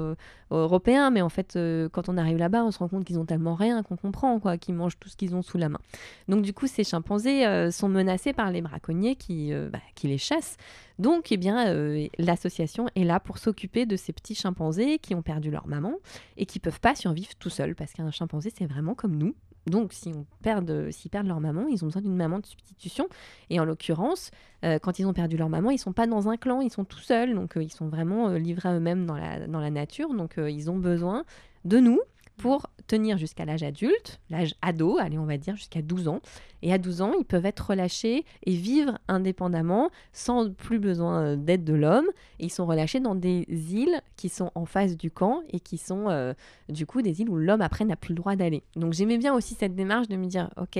européen, 0.51 1.11
mais 1.11 1.21
en 1.21 1.29
fait, 1.29 1.59
quand 1.93 2.09
on 2.09 2.17
arrive 2.17 2.39
là-bas, 2.39 2.65
on 2.65 2.71
se 2.71 2.79
rend 2.79 2.89
compte 2.89 3.05
qu'ils 3.05 3.19
ont 3.19 3.25
tellement 3.25 3.55
rien 3.55 3.83
qu'on 3.83 3.97
comprend 3.97 4.39
quoi, 4.39 4.57
qu'ils 4.57 4.75
mangent 4.75 4.99
tout 4.99 5.09
ce 5.09 5.17
qu'ils 5.17 5.35
ont 5.35 5.43
sous 5.43 5.59
la 5.59 5.69
main. 5.69 5.81
Donc 6.29 6.43
du 6.43 6.53
coup, 6.53 6.67
ces 6.67 6.85
chimpanzés 6.85 7.71
sont 7.71 7.89
menacés 7.89 8.33
par 8.33 8.51
les 8.51 8.61
braconniers 8.61 9.17
qui, 9.17 9.53
bah, 9.73 9.81
qui 9.95 10.09
les 10.09 10.19
chassent. 10.19 10.57
Donc, 10.99 11.31
eh 11.31 11.37
bien, 11.37 11.69
euh, 11.69 12.09
l'association 12.19 12.89
est 12.97 13.05
là 13.05 13.21
pour 13.21 13.39
s'occuper 13.39 13.87
de 13.87 13.97
ces 13.97 14.13
petits 14.13 14.35
chimpanzés 14.35 14.99
qui 14.99 15.15
ont 15.15 15.23
perdu 15.23 15.51
leur 15.51 15.69
maman 15.69 15.95
et 16.37 16.47
qui 16.47 16.59
peuvent 16.59 16.81
pas 16.81 16.95
survivre 16.95 17.31
tout 17.39 17.51
seuls 17.51 17.75
parce 17.75 17.93
qu'un 17.93 18.11
chimpanzé, 18.11 18.53
c'est 18.57 18.67
vraiment 18.67 18.95
comme 18.95 19.17
nous. 19.17 19.35
Donc, 19.67 19.93
si 19.93 20.11
on 20.15 20.25
perd, 20.43 20.91
s'ils 20.91 21.11
perdent 21.11 21.27
leur 21.27 21.41
maman, 21.41 21.67
ils 21.69 21.85
ont 21.85 21.89
besoin 21.89 22.03
d'une 22.03 22.17
maman 22.17 22.39
de 22.39 22.47
substitution. 22.47 23.07
Et 23.51 23.61
en 23.61 23.65
l'occurrence, 23.65 24.31
euh, 24.65 24.79
quand 24.79 24.99
ils 24.99 25.07
ont 25.07 25.13
perdu 25.13 25.37
leur 25.37 25.51
maman, 25.51 25.71
ils 25.71 25.79
sont 25.79 25.93
pas 25.93 26.07
dans 26.07 26.29
un 26.29 26.37
clan, 26.37 26.63
ils 26.63 26.71
sont 26.71 26.85
tout 26.85 26.99
seuls. 26.99 27.35
Donc, 27.35 27.57
euh, 27.57 27.63
ils 27.63 27.73
sont 27.73 27.89
vraiment 27.89 28.31
livrés 28.31 28.71
à 28.71 28.75
eux-mêmes 28.75 29.07
dans 29.07 29.17
la, 29.17 29.47
dans 29.47 29.61
la 29.61 29.71
nature. 29.71 30.15
Donc, 30.15 30.35
ils 30.39 30.71
ont 30.71 30.79
besoin 30.79 31.25
de 31.65 31.79
nous 31.79 32.01
pour 32.39 32.71
tenir 32.87 33.19
jusqu'à 33.19 33.45
l'âge 33.45 33.63
adulte, 33.63 34.21
l'âge 34.31 34.55
ado, 34.63 34.99
allez 34.99 35.19
on 35.19 35.27
va 35.27 35.37
dire 35.37 35.55
jusqu'à 35.57 35.83
12 35.83 36.09
ans. 36.09 36.21
Et 36.63 36.73
à 36.73 36.79
12 36.79 37.03
ans, 37.03 37.13
ils 37.19 37.25
peuvent 37.25 37.47
être 37.47 37.71
relâchés 37.71 38.25
et 38.45 38.53
vivre 38.53 38.99
indépendamment 39.07 39.91
sans 40.13 40.51
plus 40.51 40.81
besoin 40.81 41.23
euh, 41.23 41.37
d'aide 41.37 41.63
de 41.63 41.75
l'homme. 41.75 42.07
Ils 42.41 42.51
sont 42.51 42.67
relâchés 42.67 42.99
dans 42.99 43.15
des 43.15 43.47
îles 43.49 44.01
qui 44.17 44.29
sont 44.29 44.51
en 44.57 44.65
face 44.65 44.97
du 44.97 45.11
camp 45.11 45.43
et 45.51 45.61
qui 45.61 45.79
sont 45.79 46.09
euh, 46.09 46.35
du 46.69 46.85
coup 46.85 47.01
des 47.01 47.21
îles 47.21 47.31
où 47.31 47.37
l'homme 47.37 47.61
après 47.61 47.85
n'a 47.85 47.95
plus 47.95 48.13
le 48.13 48.17
droit 48.17 48.35
d'aller. 48.35 48.65
Donc 48.75 48.93
j'aimais 48.93 49.19
bien 49.19 49.35
aussi 49.35 49.55
cette 49.55 49.77
démarche 49.77 50.09
de 50.09 50.17
me 50.17 50.27
dire, 50.27 50.51
ok, 50.57 50.77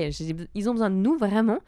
ils 0.53 0.69
ont 0.69 0.73
besoin 0.73 0.89
de 0.89 0.95
nous 0.95 1.17
vraiment. 1.17 1.59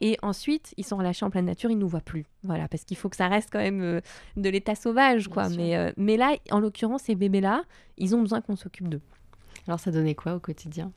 Et 0.00 0.16
ensuite, 0.22 0.72
ils 0.78 0.84
sont 0.84 0.96
relâchés 0.96 1.26
en 1.26 1.30
pleine 1.30 1.46
nature, 1.46 1.70
ils 1.70 1.76
ne 1.76 1.80
nous 1.80 1.88
voient 1.88 2.00
plus. 2.00 2.24
Voilà, 2.44 2.68
parce 2.68 2.84
qu'il 2.84 2.96
faut 2.96 3.08
que 3.08 3.16
ça 3.16 3.28
reste 3.28 3.50
quand 3.52 3.58
même 3.58 3.82
euh, 3.82 4.00
de 4.36 4.48
l'état 4.48 4.74
sauvage, 4.74 5.28
quoi. 5.28 5.48
Mais, 5.50 5.92
mais 5.96 6.16
là, 6.16 6.36
en 6.50 6.60
l'occurrence, 6.60 7.02
ces 7.02 7.14
bébés-là, 7.14 7.64
ils 7.98 8.14
ont 8.14 8.20
besoin 8.20 8.40
qu'on 8.40 8.56
s'occupe 8.56 8.88
d'eux. 8.88 9.02
Alors 9.68 9.78
ça 9.78 9.90
donnait 9.90 10.14
quoi 10.14 10.34
au 10.34 10.40
quotidien? 10.40 10.90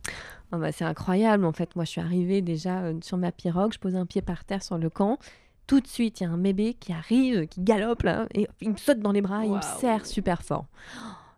Oh 0.54 0.58
bah, 0.58 0.72
C'est 0.72 0.86
incroyable 0.86 1.46
en 1.46 1.52
fait. 1.52 1.76
Moi 1.76 1.86
je 1.86 1.92
suis 1.92 2.02
arrivée 2.02 2.42
déjà 2.42 2.80
euh, 2.80 2.94
sur 3.02 3.18
ma 3.18 3.32
pirogue, 3.32 3.74
je 3.74 3.80
pose 3.80 3.96
un 3.96 4.06
pied 4.06 4.22
par 4.22 4.46
terre 4.46 4.64
sur 4.64 4.78
le 4.78 4.90
camp. 4.90 5.20
Tout 5.68 5.80
de 5.80 5.88
suite, 5.88 6.20
il 6.20 6.24
y 6.24 6.26
a 6.26 6.30
un 6.30 6.38
bébé 6.38 6.74
qui 6.74 6.92
arrive, 6.92 7.48
qui 7.48 7.62
galope 7.62 8.04
là, 8.04 8.28
et 8.34 8.48
il 8.60 8.72
me 8.72 8.78
saute 8.78 9.00
dans 9.00 9.12
les 9.12 9.22
bras, 9.22 9.46
il 9.46 9.52
me 9.52 9.62
serre 9.62 10.06
super 10.06 10.42
fort. 10.42 10.66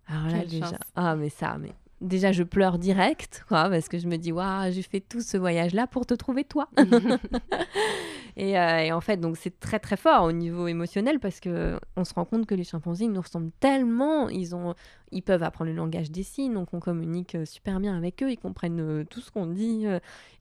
Alors 0.07 0.27
là 0.27 0.45
déjà, 0.45 0.77
ah 0.95 1.15
mais 1.15 1.29
ça, 1.29 1.57
mais 1.59 1.73
déjà 2.03 2.31
je 2.31 2.43
pleure 2.43 2.77
direct, 2.77 3.43
quoi, 3.47 3.69
parce 3.69 3.87
que 3.87 3.97
je 3.97 4.07
me 4.07 4.17
dis, 4.17 4.31
waouh, 4.31 4.71
j'ai 4.71 4.81
fait 4.81 4.99
tout 4.99 5.21
ce 5.21 5.37
voyage-là 5.37 5.87
pour 5.87 6.05
te 6.05 6.13
trouver 6.13 6.43
toi. 6.43 6.69
Euh, 8.35 8.77
et, 8.77 8.91
en 8.91 8.99
fait, 8.99 9.17
donc 9.17 9.37
c'est 9.37 9.59
très 9.59 9.77
très 9.77 9.95
fort 9.95 10.23
au 10.23 10.31
niveau 10.31 10.67
émotionnel 10.67 11.19
parce 11.19 11.39
que 11.39 11.79
on 11.95 12.03
se 12.03 12.15
rend 12.15 12.25
compte 12.25 12.47
que 12.47 12.55
les 12.55 12.63
chimpanzés 12.63 13.07
nous 13.07 13.21
ressemblent 13.21 13.51
tellement, 13.59 14.27
ils 14.27 14.55
ont, 14.55 14.73
ils 15.11 15.21
peuvent 15.21 15.43
apprendre 15.43 15.69
le 15.69 15.77
langage 15.77 16.09
des 16.09 16.23
signes, 16.23 16.55
donc 16.55 16.73
on 16.73 16.79
communique 16.79 17.35
euh, 17.35 17.45
super 17.45 17.79
bien 17.79 17.95
avec 17.95 18.23
eux, 18.23 18.31
ils 18.31 18.37
comprennent 18.37 18.79
euh, 18.79 19.03
tout 19.07 19.21
ce 19.21 19.29
qu'on 19.29 19.45
dit 19.45 19.85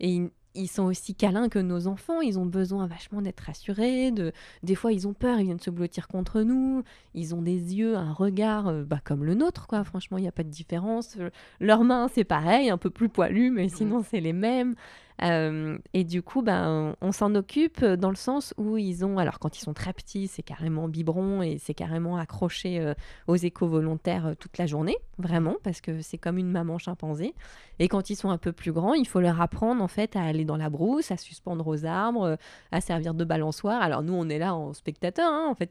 et 0.00 0.08
ils 0.08 0.30
sont 0.68 0.84
aussi 0.84 1.14
câlins 1.14 1.48
que 1.48 1.58
nos 1.58 1.86
enfants, 1.86 2.20
ils 2.20 2.38
ont 2.38 2.46
besoin 2.46 2.86
vachement 2.86 3.22
d'être 3.22 3.40
rassurés, 3.40 4.10
de... 4.10 4.32
des 4.62 4.74
fois 4.74 4.92
ils 4.92 5.08
ont 5.08 5.14
peur, 5.14 5.40
ils 5.40 5.44
viennent 5.44 5.60
se 5.60 5.70
blottir 5.70 6.08
contre 6.08 6.42
nous, 6.42 6.82
ils 7.14 7.34
ont 7.34 7.42
des 7.42 7.74
yeux, 7.74 7.96
un 7.96 8.12
regard 8.12 8.68
euh, 8.68 8.84
bah, 8.84 9.00
comme 9.02 9.24
le 9.24 9.34
nôtre, 9.34 9.66
quoi. 9.66 9.84
franchement 9.84 10.18
il 10.18 10.22
n'y 10.22 10.28
a 10.28 10.32
pas 10.32 10.44
de 10.44 10.50
différence. 10.50 11.16
Leurs 11.60 11.84
mains 11.84 12.08
c'est 12.12 12.24
pareil, 12.24 12.70
un 12.70 12.78
peu 12.78 12.90
plus 12.90 13.08
poilu, 13.08 13.50
mais 13.50 13.68
sinon 13.68 14.04
c'est 14.08 14.20
les 14.20 14.32
mêmes. 14.32 14.74
Euh, 15.22 15.78
et 15.94 16.04
du 16.04 16.22
coup, 16.22 16.42
ben, 16.42 16.96
on 17.00 17.12
s'en 17.12 17.34
occupe 17.34 17.84
dans 17.84 18.10
le 18.10 18.16
sens 18.16 18.54
où 18.56 18.76
ils 18.76 19.04
ont, 19.04 19.18
alors 19.18 19.38
quand 19.38 19.56
ils 19.56 19.60
sont 19.60 19.74
très 19.74 19.92
petits, 19.92 20.26
c'est 20.26 20.42
carrément 20.42 20.88
biberon 20.88 21.42
et 21.42 21.58
c'est 21.58 21.74
carrément 21.74 22.16
accroché 22.16 22.80
euh, 22.80 22.94
aux 23.26 23.36
éco-volontaires 23.36 24.26
euh, 24.26 24.34
toute 24.34 24.58
la 24.58 24.66
journée, 24.66 24.96
vraiment, 25.18 25.56
parce 25.62 25.80
que 25.80 26.00
c'est 26.00 26.18
comme 26.18 26.38
une 26.38 26.50
maman 26.50 26.78
chimpanzé. 26.78 27.34
Et 27.78 27.88
quand 27.88 28.10
ils 28.10 28.16
sont 28.16 28.30
un 28.30 28.38
peu 28.38 28.52
plus 28.52 28.72
grands, 28.72 28.94
il 28.94 29.06
faut 29.06 29.20
leur 29.20 29.40
apprendre 29.40 29.82
en 29.82 29.88
fait 29.88 30.16
à 30.16 30.22
aller 30.22 30.44
dans 30.44 30.56
la 30.56 30.70
brousse, 30.70 31.10
à 31.10 31.16
suspendre 31.16 31.66
aux 31.66 31.84
arbres, 31.84 32.36
à 32.70 32.80
servir 32.80 33.14
de 33.14 33.24
balançoire. 33.24 33.82
Alors 33.82 34.02
nous, 34.02 34.14
on 34.14 34.28
est 34.28 34.38
là 34.38 34.54
en 34.54 34.72
spectateur, 34.72 35.32
hein. 35.32 35.46
en 35.48 35.54
fait, 35.54 35.70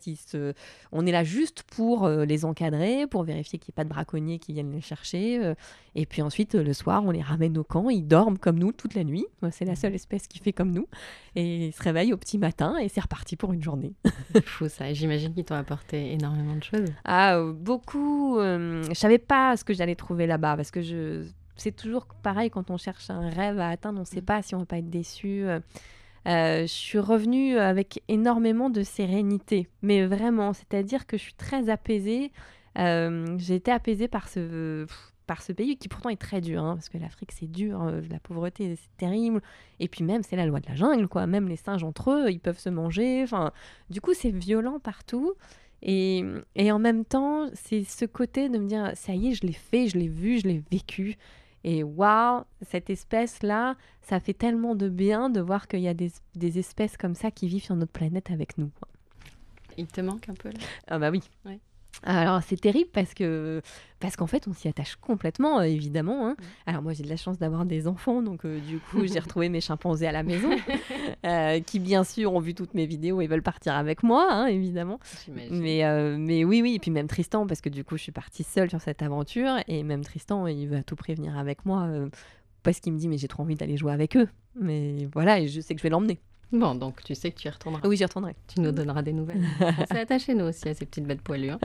on 0.92 1.06
est 1.06 1.12
là 1.12 1.24
juste 1.24 1.64
pour 1.64 2.08
les 2.10 2.44
encadrer, 2.44 3.08
pour 3.08 3.24
vérifier 3.24 3.60
qu'il 3.60 3.70
n'y 3.70 3.74
ait 3.76 3.80
pas 3.80 3.84
de 3.84 3.90
braconniers 3.90 4.40
qui 4.40 4.52
viennent 4.52 4.72
les 4.72 4.82
chercher. 4.82 5.54
et 5.96 6.06
puis 6.06 6.22
ensuite, 6.22 6.56
le 6.56 6.74
soir, 6.74 7.04
on 7.06 7.12
les 7.12 7.22
ramène 7.22 7.58
au 7.58 7.64
camp, 7.64 7.90
ils 7.90 8.06
dorment 8.06 8.38
comme 8.38 8.60
nous 8.60 8.72
toute 8.72 8.96
la 8.96 9.04
nuit. 9.04 9.26
C'est 9.50 9.66
la 9.66 9.76
seule 9.76 9.96
espèce 9.96 10.28
qui 10.28 10.40
fait 10.40 10.54
comme 10.54 10.72
nous. 10.72 10.88
Et 11.36 11.68
ils 11.68 11.74
se 11.74 11.82
réveillent 11.82 12.14
au 12.14 12.18
petit 12.18 12.38
matin 12.38 12.78
et 12.78 12.90
c'est 12.90 13.02
reparti 13.02 13.36
pour 13.36 13.54
une 13.54 13.64
journée. 13.64 13.94
Fou 14.46 14.70
ça. 14.70 14.94
J'imagine 14.94 15.34
qu'ils 15.34 15.46
t'ont 15.46 15.56
apporté 15.56 16.14
énormément 16.14 16.56
de 16.56 16.64
choses. 16.64 16.94
Ah, 17.04 17.38
euh, 17.38 17.54
beaucoup. 17.54 18.38
Euh, 18.40 18.84
je 18.84 18.94
savais 18.94 19.18
pas 19.18 19.58
ce 19.58 19.64
que 19.64 19.74
j'allais 19.74 19.96
trouver 19.96 20.28
là-bas 20.28 20.56
parce 20.56 20.72
que 20.72 20.82
je... 20.82 21.26
c'est 21.56 21.76
toujours 21.76 22.06
pareil 22.22 22.50
quand 22.50 22.70
on 22.70 22.78
cherche 22.78 23.10
un 23.10 23.30
rêve 23.30 23.60
à 23.60 23.70
atteindre, 23.70 23.98
on 23.98 24.02
ne 24.02 24.06
sait 24.06 24.22
mm. 24.22 24.26
pas 24.26 24.42
si 24.42 24.56
on 24.56 24.60
va 24.60 24.66
pas 24.66 24.78
être 24.78 24.90
déçu. 24.90 25.46
Euh, 25.46 25.60
je 26.26 26.66
suis 26.68 27.00
revenue 27.00 27.58
avec 27.58 28.04
énormément 28.08 28.70
de 28.70 28.84
sérénité, 28.84 29.68
mais 29.82 30.06
vraiment, 30.06 30.54
c'est-à-dire 30.54 31.08
que 31.08 31.18
je 31.18 31.24
suis 31.24 31.34
très 31.34 31.70
apaisée. 31.70 32.32
j'ai 32.76 33.56
été 33.56 33.72
apaisée 33.72 34.08
par 34.08 34.28
ce 34.30 34.86
par 35.32 35.44
ce 35.44 35.54
pays 35.54 35.78
qui 35.78 35.88
pourtant 35.88 36.10
est 36.10 36.20
très 36.20 36.42
dur, 36.42 36.62
hein, 36.62 36.76
parce 36.76 36.90
que 36.90 36.98
l'Afrique 36.98 37.32
c'est 37.32 37.50
dur, 37.50 37.82
euh, 37.84 38.02
la 38.10 38.20
pauvreté 38.20 38.76
c'est 38.76 38.98
terrible, 38.98 39.42
et 39.80 39.88
puis 39.88 40.04
même 40.04 40.24
c'est 40.24 40.36
la 40.36 40.46
loi 40.46 40.60
de 40.60 40.68
la 40.68 40.76
jungle, 40.76 41.08
quoi. 41.08 41.26
Même 41.26 41.48
les 41.48 41.56
singes 41.56 41.86
entre 41.86 42.12
eux, 42.12 42.30
ils 42.30 42.42
peuvent 42.42 42.60
se 42.60 42.68
manger. 42.68 43.24
Enfin, 43.24 43.54
du 43.90 44.02
coup 44.02 44.14
c'est 44.14 44.30
violent 44.30 44.82
partout. 44.82 45.36
Et, 45.84 46.26
et 46.56 46.70
en 46.74 46.80
même 46.80 47.06
temps, 47.06 47.48
c'est 47.54 47.86
ce 47.86 48.04
côté 48.04 48.50
de 48.50 48.58
me 48.58 48.68
dire, 48.68 48.92
ça 48.96 49.14
y 49.14 49.30
est, 49.30 49.34
je 49.34 49.48
l'ai 49.48 49.54
fait, 49.54 49.88
je 49.88 49.98
l'ai 49.98 50.10
vu, 50.10 50.38
je 50.40 50.50
l'ai 50.50 50.62
vécu. 50.70 51.16
Et 51.64 51.82
waouh, 51.82 52.44
cette 52.62 52.90
espèce-là, 52.90 53.78
ça 54.02 54.20
fait 54.20 54.34
tellement 54.34 54.76
de 54.76 54.90
bien 54.90 55.30
de 55.30 55.40
voir 55.40 55.70
qu'il 55.70 55.80
y 55.80 55.88
a 55.88 55.94
des, 55.94 56.12
des, 56.36 56.60
espèces 56.60 56.98
comme 56.98 57.16
ça 57.16 57.32
qui 57.32 57.48
vivent 57.48 57.64
sur 57.64 57.78
notre 57.78 57.94
planète 57.94 58.32
avec 58.32 58.58
nous. 58.58 58.70
Il 59.78 59.88
te 59.88 60.02
manque 60.02 60.28
un 60.28 60.34
peu 60.34 60.50
là? 60.50 60.60
Ah 60.88 61.00
bah 61.00 61.10
oui. 61.10 61.22
Ouais. 61.46 61.62
Alors 62.04 62.42
c'est 62.42 62.60
terrible 62.60 62.90
parce 62.92 63.14
que 63.14 63.62
parce 64.00 64.16
qu'en 64.16 64.26
fait 64.26 64.48
on 64.48 64.54
s'y 64.54 64.68
attache 64.68 64.96
complètement 64.96 65.60
euh, 65.60 65.64
évidemment. 65.64 66.28
Hein. 66.28 66.36
Alors 66.66 66.82
moi 66.82 66.94
j'ai 66.94 67.04
de 67.04 67.10
la 67.10 67.18
chance 67.18 67.38
d'avoir 67.38 67.66
des 67.66 67.88
enfants 67.88 68.22
donc 68.22 68.46
euh, 68.46 68.60
du 68.60 68.80
coup 68.80 69.06
j'ai 69.06 69.20
retrouvé 69.20 69.50
mes 69.50 69.62
chimpanzés 69.62 70.08
à 70.08 70.12
la 70.12 70.24
maison 70.24 70.50
euh, 71.26 71.60
qui 71.60 71.80
bien 71.80 72.04
sûr 72.04 72.34
ont 72.34 72.40
vu 72.40 72.56
toutes 72.56 72.74
mes 72.74 72.86
vidéos 72.86 73.22
et 73.22 73.28
veulent 73.28 73.44
partir 73.44 73.74
avec 73.76 74.02
moi 74.04 74.28
hein, 74.32 74.48
évidemment. 74.48 75.00
Mais 75.28 75.48
mais 76.18 76.44
oui 76.44 76.62
oui 76.62 76.76
et 76.76 76.80
puis 76.80 76.92
même 76.92 77.08
Tristan 77.08 77.46
parce 77.46 77.62
que 77.62 77.70
du 77.70 77.84
coup 77.84 77.98
je 77.98 78.04
suis 78.04 78.12
partie 78.12 78.44
seule 78.44 78.70
sur 78.70 78.82
cette 78.82 79.02
aventure 79.02 79.58
et 79.68 79.84
même 79.84 80.04
Tristan 80.04 80.48
il 80.48 80.68
veut 80.68 80.78
à 80.78 80.84
tout 80.84 80.96
prévenir 80.96 81.38
avec 81.38 81.66
moi 81.66 81.88
parce 82.64 82.80
qu'il 82.80 82.94
me 82.94 82.98
dit 82.98 83.08
mais 83.08 83.18
j'ai 83.18 83.28
trop 83.28 83.44
envie 83.44 83.56
d'aller 83.56 83.78
jouer 83.78 83.94
avec 83.94 84.18
eux 84.18 84.28
mais 84.56 85.08
voilà 85.14 85.40
et 85.40 85.48
je 85.48 85.62
sais 85.62 85.76
que 85.76 85.80
je 85.80 85.84
vais 85.84 85.90
l'emmener. 85.90 86.20
Bon, 86.52 86.76
donc 86.76 87.04
tu 87.04 87.16
sais 87.16 87.32
que 87.32 87.40
tu 87.40 87.48
y 87.48 87.52
retourneras. 87.52 87.88
Oui, 87.88 87.96
j'y 87.96 88.04
retournerai. 88.04 88.36
Tu 88.54 88.60
nous 88.60 88.72
donneras 88.72 89.02
des 89.02 89.14
nouvelles. 89.14 89.42
on 89.62 89.86
s'est 89.86 90.00
attaché, 90.00 90.34
nous 90.34 90.46
aussi, 90.46 90.68
à 90.68 90.74
ces 90.74 90.86
petites 90.86 91.06
bêtes 91.06 91.22
poilues. 91.22 91.52
Hein. 91.52 91.60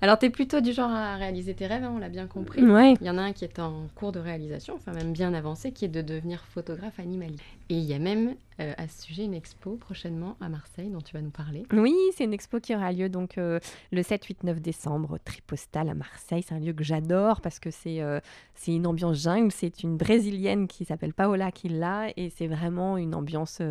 Alors, 0.00 0.18
tu 0.18 0.26
es 0.26 0.30
plutôt 0.30 0.60
du 0.60 0.72
genre 0.72 0.90
à 0.90 1.16
réaliser 1.16 1.54
tes 1.54 1.66
rêves, 1.66 1.84
hein, 1.84 1.92
on 1.94 1.98
l'a 1.98 2.08
bien 2.08 2.26
compris. 2.26 2.62
Ouais. 2.64 2.94
Il 3.00 3.06
y 3.06 3.10
en 3.10 3.18
a 3.18 3.22
un 3.22 3.32
qui 3.32 3.44
est 3.44 3.58
en 3.60 3.86
cours 3.94 4.12
de 4.12 4.18
réalisation, 4.18 4.74
enfin 4.74 4.92
même 4.92 5.12
bien 5.12 5.32
avancé, 5.34 5.72
qui 5.72 5.84
est 5.84 5.88
de 5.88 6.02
devenir 6.02 6.44
photographe 6.52 6.98
animalier. 6.98 7.36
Et 7.68 7.76
il 7.76 7.84
y 7.84 7.94
a 7.94 7.98
même 7.98 8.34
euh, 8.60 8.74
à 8.76 8.86
ce 8.86 9.02
sujet 9.02 9.24
une 9.24 9.34
expo 9.34 9.76
prochainement 9.76 10.36
à 10.40 10.48
Marseille 10.48 10.90
dont 10.90 11.00
tu 11.00 11.14
vas 11.14 11.22
nous 11.22 11.30
parler. 11.30 11.64
Oui, 11.72 11.94
c'est 12.14 12.24
une 12.24 12.34
expo 12.34 12.60
qui 12.60 12.74
aura 12.74 12.92
lieu 12.92 13.08
donc 13.08 13.38
euh, 13.38 13.58
le 13.92 14.02
7, 14.02 14.24
8, 14.24 14.44
9 14.44 14.60
décembre, 14.60 15.18
Tripostal 15.24 15.88
à 15.88 15.94
Marseille. 15.94 16.44
C'est 16.46 16.54
un 16.54 16.58
lieu 16.58 16.72
que 16.72 16.84
j'adore 16.84 17.40
parce 17.40 17.58
que 17.58 17.70
c'est 17.70 18.02
euh, 18.02 18.20
c'est 18.54 18.74
une 18.74 18.86
ambiance 18.86 19.22
jungle. 19.22 19.50
C'est 19.50 19.82
une 19.82 19.96
brésilienne 19.96 20.68
qui 20.68 20.84
s'appelle 20.84 21.14
Paola 21.14 21.50
qui 21.50 21.68
l'a 21.70 22.08
et 22.16 22.30
c'est 22.30 22.46
vraiment 22.46 22.98
une 22.98 23.14
ambiance 23.14 23.62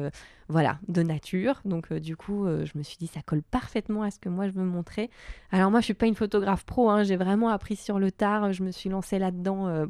voilà, 0.49 0.79
de 0.87 1.03
nature. 1.03 1.61
Donc 1.63 1.93
du 1.93 2.15
coup, 2.15 2.45
je 2.45 2.77
me 2.77 2.83
suis 2.83 2.97
dit 2.97 3.07
ça 3.07 3.21
colle 3.21 3.43
parfaitement 3.43 4.01
à 4.03 4.11
ce 4.11 4.19
que 4.19 4.29
moi 4.29 4.47
je 4.47 4.53
veux 4.53 4.65
montrer. 4.65 5.09
Alors 5.51 5.69
moi, 5.69 5.79
je 5.79 5.85
suis 5.85 5.93
pas 5.93 6.07
une 6.07 6.15
photographe 6.15 6.65
pro. 6.65 6.89
Hein, 6.89 7.03
J'ai 7.03 7.17
vraiment 7.17 7.49
appris 7.49 7.75
sur 7.75 7.99
le 7.99 8.11
tard. 8.11 8.51
Je 8.51 8.63
me 8.63 8.71
suis 8.71 8.89
lancée 8.89 9.19
là-dedans 9.19 9.85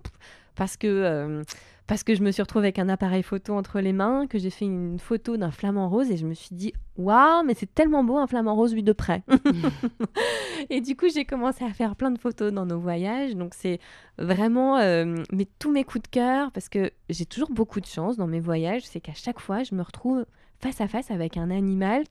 parce 0.55 0.75
que 0.77 1.43
parce 1.87 2.03
que 2.03 2.15
je 2.15 2.23
me 2.23 2.31
suis 2.31 2.41
retrouvée 2.41 2.67
avec 2.67 2.79
un 2.79 2.89
appareil 2.89 3.23
photo 3.23 3.53
entre 3.53 3.79
les 3.79 3.93
mains, 3.93 4.27
que 4.27 4.39
j'ai 4.39 4.49
fait 4.49 4.65
une 4.65 4.99
photo 4.99 5.37
d'un 5.37 5.51
flamant 5.51 5.89
rose 5.89 6.09
et 6.09 6.17
je 6.17 6.25
me 6.25 6.33
suis 6.33 6.55
dit 6.55 6.73
waouh, 6.97 7.43
mais 7.43 7.53
c'est 7.53 7.73
tellement 7.73 8.03
beau 8.03 8.17
un 8.17 8.27
flamant 8.27 8.55
rose 8.55 8.73
vu 8.73 8.83
de 8.83 8.93
près. 8.93 9.23
et 10.69 10.81
du 10.81 10.95
coup, 10.95 11.07
j'ai 11.13 11.25
commencé 11.25 11.65
à 11.65 11.73
faire 11.73 11.95
plein 11.95 12.11
de 12.11 12.19
photos 12.19 12.53
dans 12.53 12.65
nos 12.65 12.79
voyages. 12.79 13.35
Donc 13.35 13.53
c'est 13.55 13.79
vraiment 14.17 14.77
euh, 14.77 15.15
tous 15.59 15.71
mes 15.71 15.83
coups 15.83 16.03
de 16.03 16.07
cœur 16.07 16.51
parce 16.51 16.69
que 16.69 16.91
j'ai 17.09 17.25
toujours 17.25 17.51
beaucoup 17.51 17.81
de 17.81 17.85
chance 17.85 18.17
dans 18.17 18.27
mes 18.27 18.39
voyages, 18.39 18.83
c'est 18.83 19.01
qu'à 19.01 19.13
chaque 19.13 19.39
fois, 19.39 19.63
je 19.63 19.75
me 19.75 19.81
retrouve 19.81 20.25
face 20.59 20.79
à 20.79 20.87
face 20.87 21.11
avec 21.11 21.37
un 21.37 21.49
animal 21.49 22.03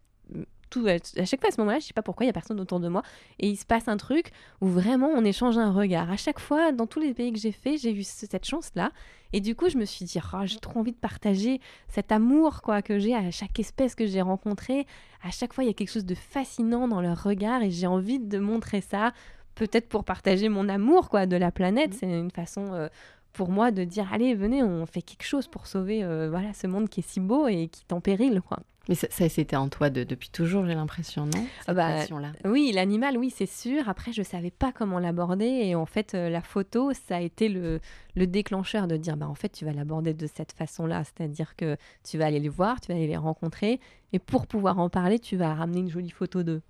tout, 0.71 0.87
à 0.87 1.25
chaque 1.25 1.41
fois 1.41 1.49
à 1.49 1.53
ce 1.53 1.61
moment-là, 1.61 1.79
je 1.81 1.87
sais 1.87 1.93
pas 1.93 2.03
pourquoi, 2.03 2.25
il 2.25 2.29
y 2.29 2.31
a 2.31 2.33
personne 2.33 2.61
autour 2.61 2.81
de 2.81 2.89
moi 2.89 3.03
et 3.39 3.49
il 3.49 3.57
se 3.57 3.67
passe 3.67 3.89
un 3.89 3.97
truc 3.97 4.31
où 4.61 4.69
vraiment 4.69 5.09
on 5.09 5.25
échange 5.25 5.59
un 5.59 5.73
regard. 5.73 6.11
À 6.11 6.17
chaque 6.17 6.39
fois, 6.39 6.73
dans 6.73 6.87
tous 6.87 7.01
les 7.01 7.13
pays 7.13 7.33
que 7.33 7.39
j'ai 7.39 7.53
fait, 7.53 7.77
j'ai 7.77 7.93
eu 7.93 8.05
cette 8.05 8.47
chance-là 8.47 8.93
et 9.33 9.41
du 9.41 9.55
coup, 9.55 9.69
je 9.69 9.77
me 9.77 9.85
suis 9.85 10.05
dit, 10.05 10.19
oh, 10.33 10.39
j'ai 10.45 10.59
trop 10.59 10.81
envie 10.81 10.93
de 10.93 10.97
partager 10.97 11.61
cet 11.89 12.13
amour 12.13 12.63
quoi 12.63 12.83
que 12.83 12.99
j'ai 12.99 13.15
à 13.15 13.31
chaque 13.31 13.59
espèce 13.61 13.95
que 13.95 14.07
j'ai 14.07 14.23
rencontrée. 14.23 14.87
À 15.23 15.31
chaque 15.31 15.53
fois, 15.53 15.65
il 15.65 15.69
y 15.69 15.71
a 15.71 15.75
quelque 15.75 15.93
chose 15.93 16.07
de 16.07 16.15
fascinant 16.15 16.89
dans 16.89 17.01
leur 17.01 17.23
regard 17.23 17.63
et 17.63 17.71
j'ai 17.71 17.87
envie 17.87 18.19
de 18.19 18.39
montrer 18.39 18.81
ça. 18.81 19.13
Peut-être 19.55 19.89
pour 19.89 20.05
partager 20.05 20.49
mon 20.49 20.69
amour 20.69 21.11
quoi 21.11 21.27
de 21.27 21.37
la 21.37 21.53
planète. 21.53 21.93
Mmh. 21.93 21.97
C'est 22.01 22.19
une 22.19 22.31
façon 22.31 22.73
euh, 22.73 22.89
pour 23.33 23.51
moi 23.51 23.71
de 23.71 23.85
dire, 23.85 24.09
allez, 24.13 24.35
venez, 24.35 24.63
on 24.63 24.87
fait 24.87 25.03
quelque 25.03 25.25
chose 25.25 25.47
pour 25.47 25.67
sauver 25.67 26.03
euh, 26.03 26.29
voilà 26.31 26.53
ce 26.53 26.67
monde 26.67 26.89
qui 26.89 27.01
est 27.01 27.09
si 27.09 27.21
beau 27.21 27.47
et 27.47 27.69
qui 27.69 27.85
est 27.89 27.93
en 27.93 28.01
péril. 28.01 28.41
Quoi. 28.41 28.59
Mais 28.89 28.95
ça, 28.95 29.29
c'était 29.29 29.57
en 29.57 29.69
toi 29.69 29.91
depuis 29.91 30.31
toujours, 30.31 30.67
j'ai 30.67 30.75
l'impression, 30.75 31.27
non 31.27 31.47
ah 31.67 31.75
bah, 31.75 32.05
Oui, 32.45 32.73
l'animal, 32.75 33.19
oui, 33.19 33.33
c'est 33.35 33.47
sûr. 33.47 33.89
Après, 33.89 34.13
je 34.13 34.23
savais 34.23 34.51
pas 34.51 34.73
comment 34.73 34.99
l'aborder. 34.99 35.45
Et 35.45 35.75
en 35.75 35.87
fait, 35.87 36.15
euh, 36.15 36.29
la 36.29 36.41
photo, 36.41 36.93
ça 36.93 37.17
a 37.17 37.21
été 37.21 37.49
le, 37.49 37.81
le 38.17 38.27
déclencheur 38.27 38.89
de 38.89 38.97
dire, 38.97 39.17
bah, 39.17 39.29
en 39.29 39.35
fait, 39.35 39.51
tu 39.51 39.65
vas 39.65 39.73
l'aborder 39.73 40.15
de 40.15 40.27
cette 40.27 40.53
façon-là. 40.53 41.03
C'est-à-dire 41.05 41.57
que 41.57 41.77
tu 42.09 42.19
vas 42.19 42.27
aller 42.27 42.41
les 42.41 42.49
voir, 42.49 42.81
tu 42.81 42.89
vas 42.89 42.97
aller 42.97 43.07
les 43.07 43.17
rencontrer. 43.17 43.81
Et 44.13 44.19
pour 44.19 44.47
pouvoir 44.47 44.79
en 44.81 44.89
parler, 44.89 45.21
tu 45.21 45.37
vas 45.37 45.55
ramener 45.55 45.81
une 45.81 45.91
jolie 45.91 46.11
photo 46.11 46.43
d'eux. 46.43 46.63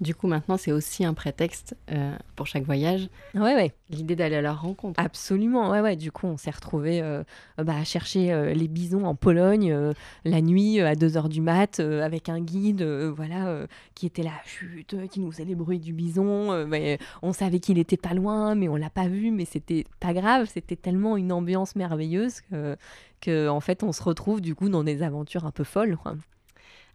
Du 0.00 0.14
coup, 0.14 0.26
maintenant, 0.26 0.56
c'est 0.56 0.72
aussi 0.72 1.04
un 1.04 1.12
prétexte 1.12 1.76
euh, 1.92 2.16
pour 2.34 2.46
chaque 2.46 2.64
voyage. 2.64 3.10
Ouais, 3.34 3.54
ouais. 3.54 3.74
L'idée 3.90 4.16
d'aller 4.16 4.36
à 4.36 4.40
leur 4.40 4.62
rencontre. 4.62 4.98
Absolument, 4.98 5.70
ouais, 5.70 5.80
ouais. 5.80 5.96
Du 5.96 6.10
coup, 6.10 6.26
on 6.26 6.38
s'est 6.38 6.50
retrouvés 6.50 7.02
euh, 7.02 7.22
bah, 7.58 7.76
à 7.78 7.84
chercher 7.84 8.32
euh, 8.32 8.54
les 8.54 8.68
bisons 8.68 9.04
en 9.04 9.14
Pologne 9.14 9.92
la 10.24 10.40
nuit 10.40 10.80
à 10.80 10.94
2h 10.94 11.28
du 11.28 11.42
mat 11.48 11.80
avec 11.80 12.28
un 12.28 12.40
guide, 12.40 12.82
voilà, 12.82 13.66
qui 13.94 14.06
était 14.06 14.22
là, 14.22 14.32
chute, 14.44 14.96
qui 15.10 15.20
nous 15.20 15.32
faisait 15.32 15.44
les 15.44 15.54
bruits 15.54 15.78
du 15.78 15.92
bison. 15.92 16.66
mais 16.66 16.98
on 17.22 17.32
savait 17.32 17.60
qu'il 17.60 17.78
était 17.78 17.96
pas 17.96 18.14
loin, 18.14 18.54
mais 18.54 18.68
on 18.68 18.76
l'a 18.76 18.90
pas 18.90 19.08
vu, 19.08 19.30
mais 19.30 19.44
c'était 19.44 19.84
pas 20.00 20.12
grave. 20.12 20.48
C'était 20.52 20.76
tellement 20.76 21.16
une 21.16 21.32
ambiance 21.32 21.74
merveilleuse 21.76 22.40
que, 22.42 22.76
que, 23.20 23.48
en 23.48 23.60
fait, 23.60 23.82
on 23.82 23.92
se 23.92 24.02
retrouve 24.02 24.40
du 24.40 24.54
coup 24.54 24.68
dans 24.68 24.84
des 24.84 25.02
aventures 25.02 25.46
un 25.46 25.50
peu 25.50 25.64
folles. 25.64 25.96
Quoi. 25.96 26.14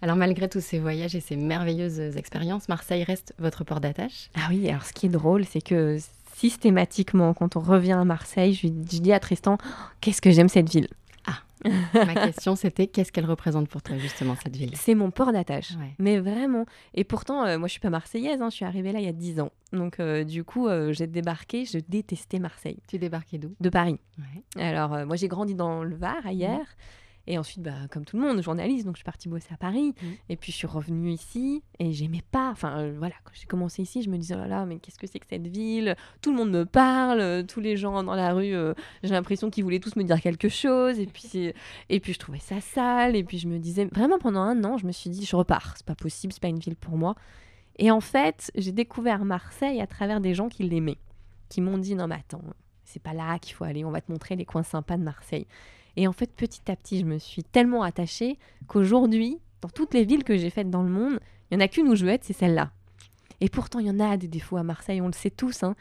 Alors 0.03 0.17
malgré 0.17 0.49
tous 0.49 0.59
ces 0.59 0.79
voyages 0.79 1.15
et 1.15 1.21
ces 1.21 1.37
merveilleuses 1.37 2.17
expériences, 2.17 2.67
Marseille 2.67 3.05
reste 3.05 3.33
votre 3.39 3.63
port 3.63 3.79
d'attache 3.79 4.29
Ah 4.35 4.47
oui, 4.49 4.67
alors 4.67 4.83
ce 4.83 4.91
qui 4.91 5.05
est 5.05 5.09
drôle, 5.09 5.45
c'est 5.45 5.61
que 5.61 5.97
systématiquement, 6.35 7.33
quand 7.33 7.55
on 7.55 7.61
revient 7.61 7.93
à 7.93 8.03
Marseille, 8.03 8.53
je, 8.53 8.67
dis 8.67 9.13
à 9.13 9.21
Tristan, 9.21 9.57
qu'est-ce 10.01 10.21
que 10.21 10.29
j'aime 10.29 10.49
cette 10.49 10.69
ville 10.69 10.89
ma 11.93 12.15
question 12.15 12.55
c'était 12.55 12.87
qu'est-ce 12.87 13.11
qu'elle 13.11 13.25
représente 13.25 13.67
pour 13.67 13.81
toi 13.81 13.97
justement 13.97 14.35
cette 14.41 14.55
ville? 14.55 14.71
C'est 14.75 14.95
mon 14.95 15.11
port 15.11 15.31
d'attache, 15.31 15.73
mais 15.99 16.19
vraiment. 16.19 16.65
Et 16.93 17.03
pourtant, 17.03 17.45
euh, 17.45 17.57
moi 17.57 17.67
je 17.67 17.73
suis 17.73 17.81
pas 17.81 17.89
marseillaise, 17.89 18.41
hein, 18.41 18.49
je 18.49 18.55
suis 18.55 18.65
arrivée 18.65 18.91
là 18.91 18.99
il 18.99 19.05
y 19.05 19.09
a 19.09 19.13
10 19.13 19.39
ans. 19.39 19.51
Donc 19.71 19.99
euh, 19.99 20.23
du 20.23 20.43
coup, 20.43 20.67
euh, 20.67 20.93
j'ai 20.93 21.07
débarqué, 21.07 21.65
je 21.65 21.79
détestais 21.87 22.39
Marseille. 22.39 22.79
Tu 22.87 22.99
débarquais 22.99 23.37
d'où? 23.37 23.55
De 23.59 23.69
Paris. 23.69 23.99
Alors 24.57 25.05
moi 25.05 25.15
j'ai 25.15 25.27
grandi 25.27 25.55
dans 25.55 25.83
le 25.83 25.95
Var, 25.95 26.25
ailleurs. 26.25 26.67
Et 27.25 27.37
ensuite, 27.37 27.61
bah, 27.61 27.71
comme 27.89 28.03
tout 28.03 28.17
le 28.17 28.21
monde, 28.21 28.41
journaliste, 28.41 28.85
donc 28.85 28.95
je 28.95 28.99
suis 28.99 29.05
partie 29.05 29.29
bosser 29.29 29.53
à 29.53 29.57
Paris. 29.57 29.95
Mmh. 30.01 30.07
Et 30.29 30.35
puis 30.35 30.51
je 30.51 30.57
suis 30.57 30.67
revenue 30.67 31.11
ici 31.11 31.63
et 31.79 31.93
j'aimais 31.93 32.23
pas. 32.31 32.49
Enfin 32.51 32.79
euh, 32.79 32.95
voilà, 32.97 33.15
quand 33.23 33.31
j'ai 33.33 33.45
commencé 33.45 33.81
ici, 33.81 34.01
je 34.01 34.09
me 34.09 34.17
disais 34.17 34.35
oh 34.35 34.39
là 34.39 34.47
là, 34.47 34.65
mais 34.65 34.79
qu'est-ce 34.79 34.99
que 34.99 35.07
c'est 35.07 35.19
que 35.19 35.27
cette 35.29 35.47
ville? 35.47 35.95
Tout 36.21 36.31
le 36.31 36.37
monde 36.37 36.51
me 36.51 36.65
parle, 36.65 37.21
euh, 37.21 37.43
tous 37.43 37.61
les 37.61 37.77
gens 37.77 38.03
dans 38.03 38.15
la 38.15 38.33
rue, 38.33 38.53
euh, 38.53 38.73
j'ai 39.03 39.13
l'impression 39.13 39.49
qu'ils 39.49 39.63
voulaient 39.63 39.79
tous 39.79 39.95
me 39.95 40.03
dire 40.03 40.19
quelque 40.19 40.49
chose. 40.49 40.99
Et 40.99 41.07
puis, 41.07 41.53
et 41.89 41.99
puis 42.01 42.13
je 42.13 42.19
trouvais 42.19 42.39
ça 42.39 42.59
sale. 42.59 43.15
Et 43.15 43.23
puis 43.23 43.37
je 43.37 43.47
me 43.47 43.57
disais, 43.57 43.85
vraiment 43.85 44.19
pendant 44.19 44.41
un 44.41 44.61
an, 44.65 44.77
je 44.77 44.85
me 44.85 44.91
suis 44.91 45.09
dit, 45.09 45.25
je 45.25 45.35
repars, 45.37 45.75
c'est 45.77 45.85
pas 45.85 45.95
possible, 45.95 46.33
c'est 46.33 46.41
pas 46.41 46.49
une 46.49 46.59
ville 46.59 46.75
pour 46.75 46.97
moi. 46.97 47.15
Et 47.79 47.89
en 47.89 48.01
fait, 48.01 48.51
j'ai 48.55 48.73
découvert 48.73 49.23
Marseille 49.23 49.79
à 49.79 49.87
travers 49.87 50.19
des 50.19 50.33
gens 50.33 50.49
qui 50.49 50.63
l'aimaient, 50.63 50.99
qui 51.47 51.61
m'ont 51.61 51.77
dit 51.77 51.95
non 51.95 52.07
mais 52.07 52.15
attends, 52.15 52.43
c'est 52.83 53.01
pas 53.01 53.13
là 53.13 53.39
qu'il 53.39 53.55
faut 53.55 53.63
aller, 53.63 53.85
on 53.85 53.91
va 53.91 54.01
te 54.01 54.11
montrer 54.11 54.35
les 54.35 54.45
coins 54.45 54.63
sympas 54.63 54.97
de 54.97 55.03
Marseille. 55.03 55.47
Et 55.95 56.07
en 56.07 56.13
fait, 56.13 56.31
petit 56.31 56.71
à 56.71 56.75
petit, 56.75 56.99
je 56.99 57.05
me 57.05 57.19
suis 57.19 57.43
tellement 57.43 57.83
attachée 57.83 58.37
qu'aujourd'hui, 58.67 59.39
dans 59.61 59.69
toutes 59.69 59.93
les 59.93 60.05
villes 60.05 60.23
que 60.23 60.37
j'ai 60.37 60.49
faites 60.49 60.69
dans 60.69 60.83
le 60.83 60.89
monde, 60.89 61.19
il 61.49 61.57
n'y 61.57 61.63
en 61.63 61.65
a 61.65 61.67
qu'une 61.67 61.87
où 61.87 61.95
je 61.95 62.05
veux 62.05 62.11
être, 62.11 62.23
c'est 62.23 62.33
celle-là. 62.33 62.71
Et 63.41 63.49
pourtant, 63.49 63.79
il 63.79 63.87
y 63.87 63.91
en 63.91 63.99
a 63.99 64.17
des 64.17 64.27
défauts 64.27 64.57
à 64.57 64.63
Marseille, 64.63 65.01
on 65.01 65.07
le 65.07 65.13
sait 65.13 65.29
tous. 65.29 65.63
Hein. 65.63 65.75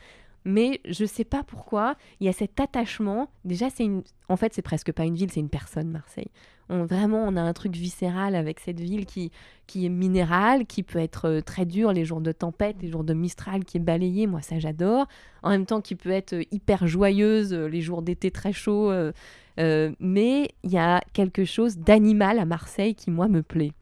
Mais 0.45 0.81
je 0.85 1.05
sais 1.05 1.25
pas 1.25 1.43
pourquoi, 1.45 1.97
il 2.21 2.27
y 2.27 2.29
a 2.29 2.33
cet 2.33 2.59
attachement. 2.59 3.31
Déjà, 3.45 3.71
c'est 3.71 3.85
une... 3.85 4.03
en 4.29 4.37
fait, 4.37 4.53
c'est 4.55 4.63
presque 4.63 4.93
pas 4.93 5.05
une 5.05 5.15
ville, 5.15 5.31
c'est 5.31 5.41
une 5.41 5.49
personne, 5.49 5.91
Marseille. 5.91 6.31
On, 6.69 6.85
vraiment, 6.85 7.25
on 7.27 7.37
a 7.37 7.43
un 7.43 7.53
truc 7.53 7.75
viscéral 7.75 8.35
avec 8.35 8.61
cette 8.61 8.81
ville 8.81 9.07
qui, 9.07 9.31
qui 9.67 9.87
est 9.87 9.89
minérale, 9.89 10.67
qui 10.67 10.83
peut 10.83 10.99
être 10.99 11.29
euh, 11.29 11.41
très 11.41 11.67
dure 11.67 11.93
les 11.93 12.05
jours 12.05 12.21
de 12.21 12.33
tempête, 12.33 12.77
les 12.81 12.91
jours 12.91 13.05
de 13.05 13.15
Mistral 13.15 13.65
qui 13.65 13.77
est 13.77 13.81
balayé, 13.81 14.27
moi 14.27 14.41
ça 14.41 14.59
j'adore. 14.59 15.07
En 15.43 15.51
même 15.51 15.67
temps, 15.67 15.81
qui 15.81 15.95
peut 15.95 16.11
être 16.11 16.35
euh, 16.35 16.45
hyper 16.51 16.87
joyeuse 16.87 17.53
euh, 17.53 17.67
les 17.67 17.81
jours 17.81 18.03
d'été 18.03 18.31
très 18.31 18.53
chaud. 18.53 18.93
mais 19.59 20.49
il 20.63 20.71
y 20.71 20.79
a 20.79 21.03
quelque 21.13 21.45
chose 21.45 21.79
d'animal 21.79 22.39
à 22.39 22.45
Marseille 22.45 22.95
qui, 22.95 23.11
moi, 23.11 23.29
me 23.29 23.43
plaît. 23.43 23.73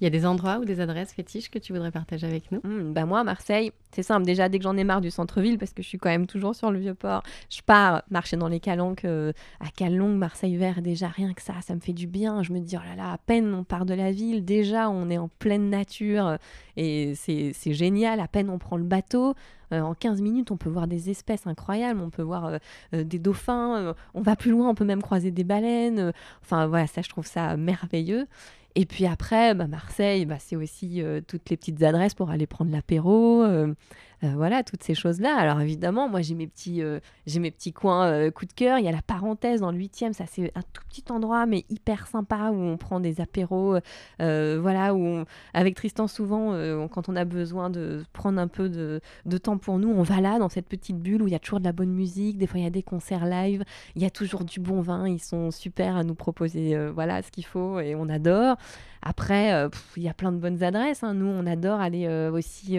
Il 0.00 0.04
y 0.04 0.06
a 0.06 0.10
des 0.10 0.24
endroits 0.24 0.58
ou 0.58 0.64
des 0.64 0.80
adresses 0.80 1.12
fétiches 1.12 1.50
que 1.50 1.58
tu 1.58 1.74
voudrais 1.74 1.90
partager 1.90 2.26
avec 2.26 2.50
nous? 2.50 2.60
Mmh, 2.64 2.92
bah 2.92 3.04
Moi, 3.04 3.22
Marseille, 3.22 3.70
C'est 3.92 4.02
simple, 4.02 4.24
déjà 4.24 4.48
dès 4.48 4.58
que 4.58 4.64
j'en 4.64 4.76
ai 4.76 4.84
marre 4.84 5.00
du 5.00 5.10
centre-ville, 5.10 5.58
parce 5.58 5.72
que 5.72 5.82
je 5.82 5.88
suis 5.88 5.98
quand 5.98 6.08
même 6.08 6.26
toujours 6.26 6.54
sur 6.54 6.70
le 6.70 6.78
vieux 6.78 6.94
port, 6.94 7.22
je 7.50 7.60
pars 7.60 8.02
marcher 8.10 8.36
dans 8.36 8.48
les 8.48 8.60
calanques 8.60 9.04
euh, 9.04 9.32
à 9.58 9.68
Calongue, 9.68 10.16
Marseille 10.16 10.56
Vert, 10.56 10.80
déjà 10.80 11.08
rien 11.08 11.34
que 11.34 11.42
ça, 11.42 11.54
ça 11.60 11.74
me 11.74 11.80
fait 11.80 11.92
du 11.92 12.06
bien. 12.06 12.42
Je 12.42 12.52
me 12.52 12.60
dis, 12.60 12.76
oh 12.78 12.82
là 12.88 12.96
là, 12.96 13.12
à 13.12 13.18
peine 13.18 13.52
on 13.52 13.64
part 13.64 13.84
de 13.84 13.94
la 13.94 14.10
ville, 14.10 14.44
déjà 14.44 14.88
on 14.88 15.10
est 15.10 15.18
en 15.18 15.28
pleine 15.28 15.68
nature 15.68 16.38
et 16.76 17.14
c'est 17.14 17.52
génial, 17.66 18.20
à 18.20 18.28
peine 18.28 18.48
on 18.48 18.58
prend 18.58 18.76
le 18.76 18.84
bateau. 18.84 19.34
Euh, 19.72 19.82
en 19.82 19.94
15 19.94 20.20
minutes, 20.20 20.50
on 20.50 20.56
peut 20.56 20.68
voir 20.68 20.88
des 20.88 21.10
espèces 21.10 21.46
incroyables, 21.46 22.00
on 22.00 22.10
peut 22.10 22.22
voir 22.22 22.58
euh, 22.92 23.04
des 23.04 23.20
dauphins, 23.20 23.94
on 24.14 24.20
va 24.22 24.34
plus 24.34 24.50
loin, 24.50 24.68
on 24.68 24.74
peut 24.74 24.84
même 24.84 25.02
croiser 25.02 25.30
des 25.30 25.44
baleines. 25.44 26.12
enfin 26.42 26.66
voilà, 26.66 26.86
ça 26.86 27.02
je 27.02 27.08
trouve 27.08 27.26
ça 27.26 27.56
merveilleux. 27.56 28.26
Et 28.74 28.86
puis 28.86 29.06
après, 29.06 29.54
bah, 29.54 29.66
Marseille, 29.66 30.24
bah, 30.26 30.36
c'est 30.38 30.56
aussi 30.56 31.02
euh, 31.02 31.20
toutes 31.26 31.50
les 31.50 31.56
petites 31.56 31.82
adresses 31.82 32.14
pour 32.14 32.30
aller 32.30 32.46
prendre 32.46 32.70
l'apéro. 32.70 33.42
Euh, 33.42 33.74
voilà, 34.22 34.62
toutes 34.62 34.82
ces 34.82 34.94
choses-là. 34.94 35.34
Alors 35.36 35.60
évidemment, 35.60 36.08
moi 36.08 36.20
j'ai 36.20 36.34
mes 36.34 36.46
petits, 36.46 36.82
euh, 36.82 37.00
j'ai 37.26 37.40
mes 37.40 37.50
petits 37.50 37.72
coins 37.72 38.06
euh, 38.06 38.30
coup 38.30 38.44
de 38.44 38.52
cœur. 38.52 38.78
Il 38.78 38.84
y 38.84 38.88
a 38.88 38.92
la 38.92 39.02
parenthèse 39.02 39.60
dans 39.60 39.70
le 39.70 39.78
8e, 39.78 40.12
ça 40.12 40.24
c'est 40.26 40.52
un 40.54 40.62
tout 40.72 40.82
petit 40.88 41.04
endroit 41.10 41.46
mais 41.46 41.64
hyper 41.70 42.06
sympa 42.06 42.50
où 42.50 42.56
on 42.56 42.76
prend 42.76 43.00
des 43.00 43.20
apéros. 43.20 43.78
voilà, 44.18 44.94
où 44.94 45.24
avec 45.54 45.74
Tristan 45.74 46.06
souvent, 46.06 46.52
quand 46.88 47.08
on 47.08 47.16
a 47.16 47.24
besoin 47.24 47.70
de 47.70 48.04
prendre 48.12 48.40
un 48.40 48.48
peu 48.48 48.68
de, 48.68 49.00
de, 49.26 49.38
temps 49.38 49.58
pour 49.58 49.78
nous, 49.78 49.88
on 49.88 50.02
va 50.02 50.20
là 50.20 50.38
dans 50.38 50.48
cette 50.48 50.66
petite 50.66 50.98
bulle 50.98 51.22
où 51.22 51.28
il 51.28 51.32
y 51.32 51.36
a 51.36 51.38
toujours 51.38 51.60
de 51.60 51.64
la 51.64 51.72
bonne 51.72 51.92
musique. 51.92 52.38
Des 52.38 52.46
fois 52.46 52.60
il 52.60 52.64
y 52.64 52.66
a 52.66 52.70
des 52.70 52.82
concerts 52.82 53.26
live, 53.26 53.64
il 53.96 54.02
y 54.02 54.06
a 54.06 54.10
toujours 54.10 54.44
du 54.44 54.60
bon 54.60 54.80
vin. 54.80 55.08
Ils 55.08 55.22
sont 55.22 55.50
super 55.50 55.96
à 55.96 56.04
nous 56.04 56.14
proposer 56.14 56.76
voilà 56.90 57.22
ce 57.22 57.30
qu'il 57.30 57.46
faut 57.46 57.80
et 57.80 57.94
on 57.94 58.08
adore. 58.08 58.56
Après, 59.02 59.68
il 59.96 60.02
y 60.02 60.08
a 60.08 60.14
plein 60.14 60.32
de 60.32 60.38
bonnes 60.38 60.62
adresses. 60.62 61.02
Hein. 61.02 61.14
Nous, 61.14 61.26
on 61.26 61.46
adore 61.46 61.80
aller 61.80 62.08
aussi 62.32 62.78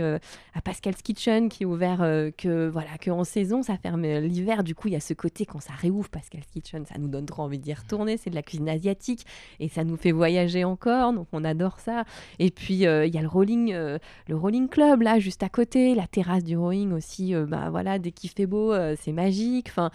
à 0.53 0.61
Pascal's 0.61 1.01
Kitchen 1.01 1.49
qui 1.49 1.63
est 1.63 1.65
ouvert 1.65 2.01
euh, 2.01 2.31
que 2.35 2.67
voilà 2.67 2.97
que 2.99 3.09
en 3.11 3.23
saison, 3.23 3.63
ça 3.63 3.77
ferme 3.77 4.03
l'hiver. 4.03 4.63
Du 4.63 4.75
coup, 4.75 4.87
il 4.87 4.93
y 4.93 4.97
a 4.97 4.99
ce 4.99 5.13
côté 5.13 5.45
quand 5.45 5.59
ça 5.59 5.73
réouvre 5.73 6.09
Pascal 6.09 6.41
Kitchen, 6.45 6.85
ça 6.85 6.97
nous 6.97 7.07
donne 7.07 7.25
trop 7.25 7.43
envie 7.43 7.59
d'y 7.59 7.73
retourner. 7.73 8.17
C'est 8.17 8.29
de 8.29 8.35
la 8.35 8.43
cuisine 8.43 8.69
asiatique 8.69 9.25
et 9.59 9.69
ça 9.69 9.83
nous 9.83 9.97
fait 9.97 10.11
voyager 10.11 10.63
encore, 10.63 11.13
donc 11.13 11.27
on 11.31 11.43
adore 11.43 11.79
ça. 11.79 12.03
Et 12.39 12.51
puis 12.51 12.85
euh, 12.85 13.05
il 13.05 13.13
y 13.13 13.17
a 13.17 13.21
le 13.21 13.27
rolling, 13.27 13.73
euh, 13.73 13.97
le 14.27 14.35
rolling 14.35 14.67
club 14.67 15.01
là 15.01 15.19
juste 15.19 15.43
à 15.43 15.49
côté, 15.49 15.95
la 15.95 16.07
terrasse 16.07 16.43
du 16.43 16.57
rowing 16.57 16.91
aussi. 16.91 17.33
bah 17.47 17.69
voilà, 17.69 17.99
dès 17.99 18.11
qu'il 18.11 18.29
fait 18.29 18.45
beau, 18.45 18.73
c'est 18.99 19.11
magique. 19.11 19.67
Enfin 19.69 19.91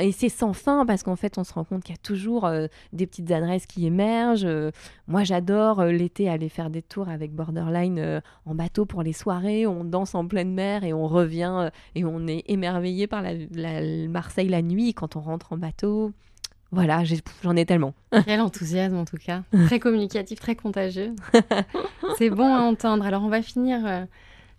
et 0.00 0.12
c'est 0.12 0.28
sans 0.28 0.52
fin 0.52 0.86
parce 0.86 1.02
qu'en 1.02 1.16
fait, 1.16 1.38
on 1.38 1.44
se 1.44 1.52
rend 1.52 1.64
compte 1.64 1.82
qu'il 1.82 1.94
y 1.94 1.98
a 1.98 2.02
toujours 2.02 2.44
euh, 2.44 2.66
des 2.92 3.06
petites 3.06 3.30
adresses 3.30 3.66
qui 3.66 3.86
émergent. 3.86 4.44
Euh, 4.44 4.70
moi, 5.08 5.24
j'adore 5.24 5.80
euh, 5.80 5.90
l'été 5.90 6.28
aller 6.28 6.48
faire 6.48 6.70
des 6.70 6.82
tours 6.82 7.08
avec 7.08 7.32
Borderline 7.32 8.22
en 8.46 8.54
bateau 8.54 8.86
pour 8.86 9.02
les 9.02 9.12
soirées. 9.12 9.66
On 9.66 9.84
danse 9.84 10.14
en 10.14 10.26
pleine 10.26 10.52
mer 10.52 10.84
et 10.84 10.92
on 10.92 11.06
revient 11.06 11.70
et 11.94 12.04
on 12.04 12.26
est 12.26 12.44
émerveillé 12.46 13.06
par 13.06 13.22
la, 13.22 13.32
Marseille 14.08 14.48
la 14.48 14.62
nuit 14.62 14.94
quand 14.94 15.16
on 15.16 15.20
rentre 15.20 15.52
en 15.52 15.56
bateau. 15.56 16.12
Voilà, 16.72 17.04
j'en 17.42 17.54
ai, 17.54 17.66
tellement. 17.66 17.94
Quel 18.24 18.40
enthousiasme 18.40 18.96
en 18.96 19.04
tout 19.04 19.16
cas. 19.16 19.42
Très 19.66 19.78
communicatif, 19.78 20.40
très 20.40 20.56
contagieux. 20.56 21.14
c'est 22.18 22.30
bon 22.30 22.52
à 22.52 22.60
entendre. 22.60 23.06
Alors, 23.06 23.22
on 23.22 23.28
va 23.28 23.42
finir 23.42 24.06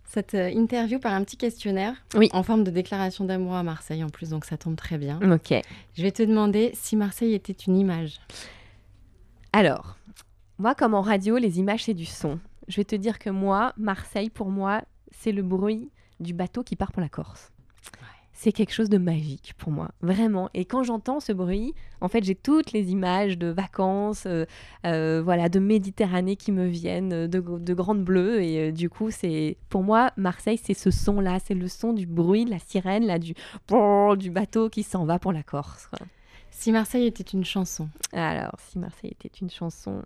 cette 0.06 0.34
euh, 0.34 0.50
interview 0.50 0.98
par 0.98 1.12
un 1.12 1.22
petit 1.24 1.36
questionnaire 1.36 1.94
oui. 2.14 2.28
en 2.32 2.42
forme 2.42 2.64
de 2.64 2.70
déclaration 2.70 3.24
d'amour 3.24 3.54
à 3.54 3.62
Marseille 3.62 4.02
en 4.04 4.08
plus, 4.08 4.30
donc 4.30 4.44
ça 4.44 4.56
tombe 4.56 4.76
très 4.76 4.98
bien. 4.98 5.20
Ok. 5.30 5.54
Je 5.94 6.02
vais 6.02 6.12
te 6.12 6.22
demander 6.22 6.70
si 6.74 6.96
Marseille 6.96 7.34
était 7.34 7.52
une 7.52 7.76
image. 7.76 8.20
Alors, 9.52 9.96
moi 10.58 10.74
comme 10.74 10.94
en 10.94 11.02
radio, 11.02 11.36
les 11.36 11.58
images 11.58 11.84
c'est 11.84 11.94
du 11.94 12.06
son. 12.06 12.38
Je 12.68 12.76
vais 12.76 12.84
te 12.84 12.96
dire 12.96 13.18
que 13.18 13.30
moi, 13.30 13.72
Marseille 13.76 14.30
pour 14.30 14.50
moi, 14.50 14.82
c'est 15.10 15.32
le 15.32 15.42
bruit 15.42 15.90
du 16.20 16.34
bateau 16.34 16.62
qui 16.62 16.76
part 16.76 16.92
pour 16.92 17.02
la 17.02 17.08
Corse 17.08 17.52
c'est 18.36 18.52
quelque 18.52 18.72
chose 18.72 18.90
de 18.90 18.98
magique 18.98 19.54
pour 19.56 19.72
moi, 19.72 19.88
vraiment. 20.02 20.50
Et 20.52 20.66
quand 20.66 20.82
j'entends 20.82 21.20
ce 21.20 21.32
bruit, 21.32 21.74
en 22.02 22.08
fait, 22.08 22.22
j'ai 22.22 22.34
toutes 22.34 22.72
les 22.72 22.90
images 22.92 23.38
de 23.38 23.46
vacances, 23.46 24.24
euh, 24.26 24.44
euh, 24.84 25.22
voilà, 25.24 25.48
de 25.48 25.58
Méditerranée 25.58 26.36
qui 26.36 26.52
me 26.52 26.66
viennent, 26.66 27.26
de, 27.26 27.40
de 27.40 27.74
grandes 27.74 28.04
bleues. 28.04 28.42
Et 28.42 28.68
euh, 28.68 28.72
du 28.72 28.90
coup, 28.90 29.10
c'est 29.10 29.56
pour 29.70 29.82
moi, 29.82 30.10
Marseille, 30.18 30.60
c'est 30.62 30.74
ce 30.74 30.90
son-là, 30.90 31.38
c'est 31.42 31.54
le 31.54 31.66
son 31.66 31.94
du 31.94 32.04
bruit 32.04 32.44
de 32.44 32.50
la 32.50 32.58
sirène, 32.58 33.06
là, 33.06 33.18
du, 33.18 33.32
du 34.18 34.30
bateau 34.30 34.68
qui 34.68 34.82
s'en 34.82 35.06
va 35.06 35.18
pour 35.18 35.32
la 35.32 35.42
Corse. 35.42 35.88
Si 36.50 36.72
Marseille 36.72 37.06
était 37.06 37.24
une 37.24 37.44
chanson. 37.44 37.88
Alors, 38.12 38.56
si 38.58 38.78
Marseille 38.78 39.12
était 39.18 39.34
une 39.40 39.50
chanson. 39.50 40.02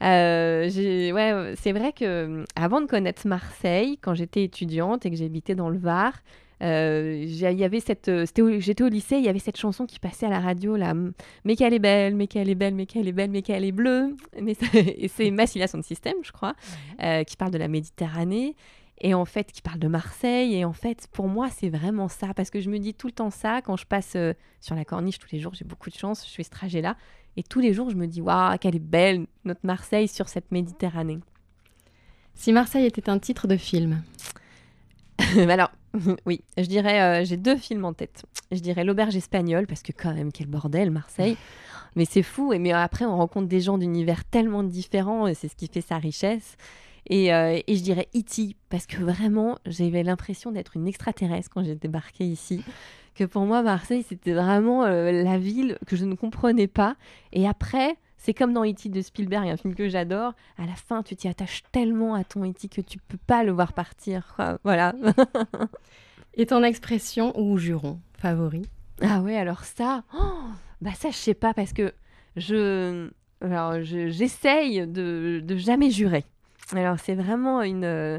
ouais, 0.00 1.54
c'est 1.58 1.72
vrai 1.72 1.92
que 1.92 2.42
avant 2.56 2.80
de 2.80 2.86
connaître 2.86 3.26
Marseille, 3.28 3.98
quand 4.00 4.14
j'étais 4.14 4.44
étudiante 4.44 5.04
et 5.04 5.10
que 5.10 5.16
j'habitais 5.16 5.54
dans 5.54 5.68
le 5.68 5.78
Var, 5.78 6.14
euh, 6.62 7.24
y 7.26 7.64
avait 7.64 7.80
cette, 7.80 8.08
euh, 8.08 8.26
j'étais 8.58 8.82
au 8.82 8.88
lycée, 8.88 9.16
il 9.16 9.24
y 9.24 9.28
avait 9.28 9.38
cette 9.38 9.56
chanson 9.56 9.86
qui 9.86 9.98
passait 9.98 10.26
à 10.26 10.30
la 10.30 10.40
radio 10.40 10.76
là, 10.76 10.94
mais 11.44 11.56
qu'elle 11.56 11.74
est 11.74 11.78
belle, 11.78 12.14
mais 12.14 12.26
qu'elle 12.26 12.48
est 12.48 12.54
belle, 12.54 12.74
mais 12.74 12.86
qu'elle 12.86 13.08
est 13.08 13.12
belle, 13.12 13.30
mais 13.30 13.42
qu'elle 13.42 13.64
est 13.64 13.72
bleue. 13.72 14.16
Mais 14.40 14.54
c'est 15.08 15.30
Massilia 15.30 15.66
de 15.66 15.82
système, 15.82 16.16
je 16.22 16.32
crois, 16.32 16.54
euh, 17.02 17.24
qui 17.24 17.36
parle 17.36 17.50
de 17.50 17.58
la 17.58 17.68
Méditerranée 17.68 18.56
et 19.02 19.14
en 19.14 19.24
fait 19.24 19.50
qui 19.50 19.62
parle 19.62 19.78
de 19.78 19.88
Marseille. 19.88 20.54
Et 20.54 20.64
en 20.64 20.72
fait, 20.72 21.06
pour 21.12 21.28
moi, 21.28 21.48
c'est 21.50 21.70
vraiment 21.70 22.08
ça 22.08 22.34
parce 22.34 22.50
que 22.50 22.60
je 22.60 22.68
me 22.68 22.78
dis 22.78 22.94
tout 22.94 23.06
le 23.06 23.12
temps 23.12 23.30
ça 23.30 23.62
quand 23.62 23.76
je 23.76 23.86
passe 23.86 24.16
sur 24.60 24.74
la 24.74 24.84
corniche 24.84 25.18
tous 25.18 25.32
les 25.32 25.38
jours. 25.38 25.54
J'ai 25.54 25.64
beaucoup 25.64 25.90
de 25.90 25.96
chance, 25.96 26.26
je 26.28 26.34
fais 26.34 26.42
ce 26.42 26.50
trajet-là 26.50 26.96
et 27.36 27.42
tous 27.42 27.60
les 27.60 27.72
jours, 27.72 27.90
je 27.90 27.96
me 27.96 28.06
dis 28.06 28.20
waouh, 28.20 28.58
qu'elle 28.58 28.76
est 28.76 28.78
belle 28.78 29.26
notre 29.44 29.60
Marseille 29.64 30.08
sur 30.08 30.28
cette 30.28 30.50
Méditerranée. 30.50 31.20
Si 32.34 32.52
Marseille 32.52 32.86
était 32.86 33.08
un 33.08 33.18
titre 33.18 33.46
de 33.46 33.56
film? 33.56 34.02
Alors, 35.48 35.70
oui, 36.26 36.42
je 36.56 36.64
dirais, 36.64 37.00
euh, 37.00 37.24
j'ai 37.24 37.36
deux 37.36 37.56
films 37.56 37.84
en 37.84 37.92
tête. 37.92 38.24
Je 38.52 38.60
dirais 38.60 38.84
L'Auberge 38.84 39.16
espagnole, 39.16 39.66
parce 39.66 39.82
que 39.82 39.92
quand 39.92 40.14
même, 40.14 40.32
quel 40.32 40.46
bordel, 40.46 40.90
Marseille. 40.90 41.36
Mais 41.96 42.04
c'est 42.04 42.22
fou. 42.22 42.52
Et 42.52 42.58
mais 42.58 42.72
après, 42.72 43.04
on 43.04 43.16
rencontre 43.16 43.48
des 43.48 43.60
gens 43.60 43.78
d'univers 43.78 44.24
tellement 44.24 44.62
différents, 44.62 45.26
et 45.26 45.34
c'est 45.34 45.48
ce 45.48 45.56
qui 45.56 45.66
fait 45.66 45.80
sa 45.80 45.98
richesse. 45.98 46.56
Et, 47.08 47.32
euh, 47.32 47.58
et 47.66 47.76
je 47.76 47.82
dirais 47.82 48.08
E.T., 48.16 48.56
parce 48.68 48.86
que 48.86 48.98
vraiment, 48.98 49.58
j'avais 49.66 50.02
l'impression 50.02 50.52
d'être 50.52 50.76
une 50.76 50.86
extraterrestre 50.86 51.50
quand 51.52 51.64
j'ai 51.64 51.74
débarqué 51.74 52.24
ici. 52.24 52.62
Que 53.14 53.24
pour 53.24 53.42
moi, 53.42 53.62
Marseille, 53.62 54.04
c'était 54.08 54.32
vraiment 54.32 54.84
euh, 54.84 55.10
la 55.24 55.38
ville 55.38 55.78
que 55.86 55.96
je 55.96 56.04
ne 56.04 56.14
comprenais 56.14 56.68
pas. 56.68 56.96
Et 57.32 57.48
après, 57.48 57.96
c'est 58.22 58.34
comme 58.34 58.52
dans 58.52 58.64
E.T. 58.64 58.90
de 58.90 59.00
Spielberg, 59.00 59.48
un 59.48 59.56
film 59.56 59.74
que 59.74 59.88
j'adore. 59.88 60.34
À 60.58 60.66
la 60.66 60.74
fin, 60.74 61.02
tu 61.02 61.16
t'y 61.16 61.26
attaches 61.26 61.62
tellement 61.72 62.14
à 62.14 62.22
ton 62.22 62.44
E.T. 62.48 62.68
que 62.68 62.82
tu 62.82 62.98
peux 62.98 63.18
pas 63.26 63.42
le 63.44 63.50
voir 63.50 63.72
partir. 63.72 64.36
Voilà. 64.62 64.92
Et 66.34 66.44
ton 66.44 66.62
expression 66.62 67.32
ou 67.40 67.56
juron 67.56 67.98
favori? 68.18 68.62
Ah 69.00 69.20
ouais, 69.20 69.36
alors 69.36 69.64
ça, 69.64 70.04
oh, 70.14 70.42
bah 70.82 70.92
ça 70.94 71.10
je 71.10 71.16
sais 71.16 71.34
pas 71.34 71.54
parce 71.54 71.72
que 71.72 71.94
je, 72.36 73.10
alors 73.40 73.80
j'essaye 73.82 74.86
de, 74.86 75.40
de 75.42 75.56
jamais 75.56 75.90
jurer. 75.90 76.24
Alors 76.72 76.98
c'est 77.00 77.14
vraiment 77.14 77.62
une, 77.62 77.84
euh, 77.84 78.18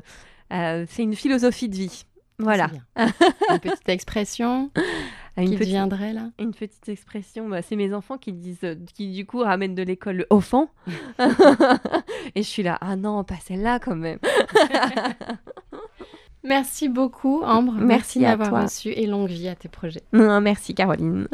c'est 0.49 1.03
une 1.03 1.15
philosophie 1.15 1.69
de 1.69 1.75
vie. 1.75 2.05
Voilà. 2.39 2.71
une 2.97 3.59
petite 3.59 3.87
expression 3.89 4.71
qui 5.37 5.55
petite, 5.55 5.67
viendrait 5.67 6.13
là 6.13 6.29
Une 6.39 6.53
petite 6.53 6.87
expression, 6.89 7.47
bah, 7.47 7.61
c'est 7.61 7.75
mes 7.75 7.93
enfants 7.93 8.17
qui 8.17 8.33
disent, 8.33 8.63
euh, 8.63 8.75
qui 8.93 9.11
du 9.11 9.25
coup 9.25 9.39
ramènent 9.39 9.75
de 9.75 9.83
l'école 9.83 10.17
le 10.17 10.27
offant. 10.29 10.69
Et 12.35 12.43
je 12.43 12.47
suis 12.47 12.63
là, 12.63 12.77
ah 12.81 12.95
non, 12.95 13.23
pas 13.23 13.37
celle-là 13.43 13.79
quand 13.79 13.95
même. 13.95 14.19
merci 16.43 16.89
beaucoup 16.89 17.41
Ambre. 17.43 17.73
Merci, 17.73 18.19
merci 18.19 18.19
d'avoir 18.19 18.63
reçu 18.63 18.89
et 18.89 19.05
longue 19.05 19.29
vie 19.29 19.47
à 19.47 19.55
tes 19.55 19.69
projets. 19.69 20.03
Non, 20.13 20.41
merci 20.41 20.73
Caroline. 20.73 21.27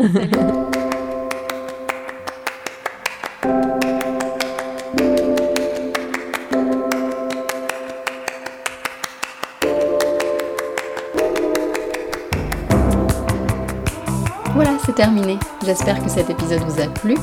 Terminé. 14.97 15.37
J'espère 15.65 16.03
que 16.03 16.09
cet 16.09 16.29
épisode 16.29 16.61
vous 16.61 16.81
a 16.81 16.87
plu. 16.87 17.15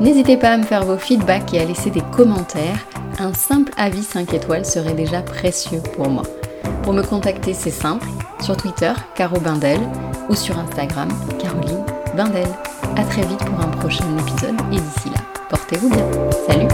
N'hésitez 0.00 0.36
pas 0.36 0.50
à 0.50 0.56
me 0.56 0.62
faire 0.62 0.84
vos 0.84 0.96
feedbacks 0.96 1.52
et 1.54 1.60
à 1.60 1.64
laisser 1.64 1.90
des 1.90 2.02
commentaires. 2.16 2.86
Un 3.18 3.32
simple 3.34 3.72
avis 3.76 4.02
5 4.02 4.32
étoiles 4.32 4.64
serait 4.64 4.94
déjà 4.94 5.20
précieux 5.20 5.82
pour 5.94 6.08
moi. 6.08 6.22
Pour 6.82 6.92
me 6.92 7.02
contacter, 7.02 7.52
c'est 7.52 7.70
simple. 7.70 8.06
Sur 8.40 8.56
Twitter, 8.56 8.92
Caro 9.14 9.38
Bindel, 9.40 9.80
ou 10.28 10.34
sur 10.34 10.58
Instagram, 10.58 11.08
Caroline 11.38 11.84
Bindel. 12.16 12.48
A 12.96 13.04
très 13.04 13.22
vite 13.22 13.44
pour 13.44 13.60
un 13.60 13.68
prochain 13.68 14.04
épisode 14.18 14.56
et 14.72 14.76
d'ici 14.76 15.10
là, 15.10 15.20
portez-vous 15.50 15.90
bien. 15.90 16.06
Salut 16.48 16.68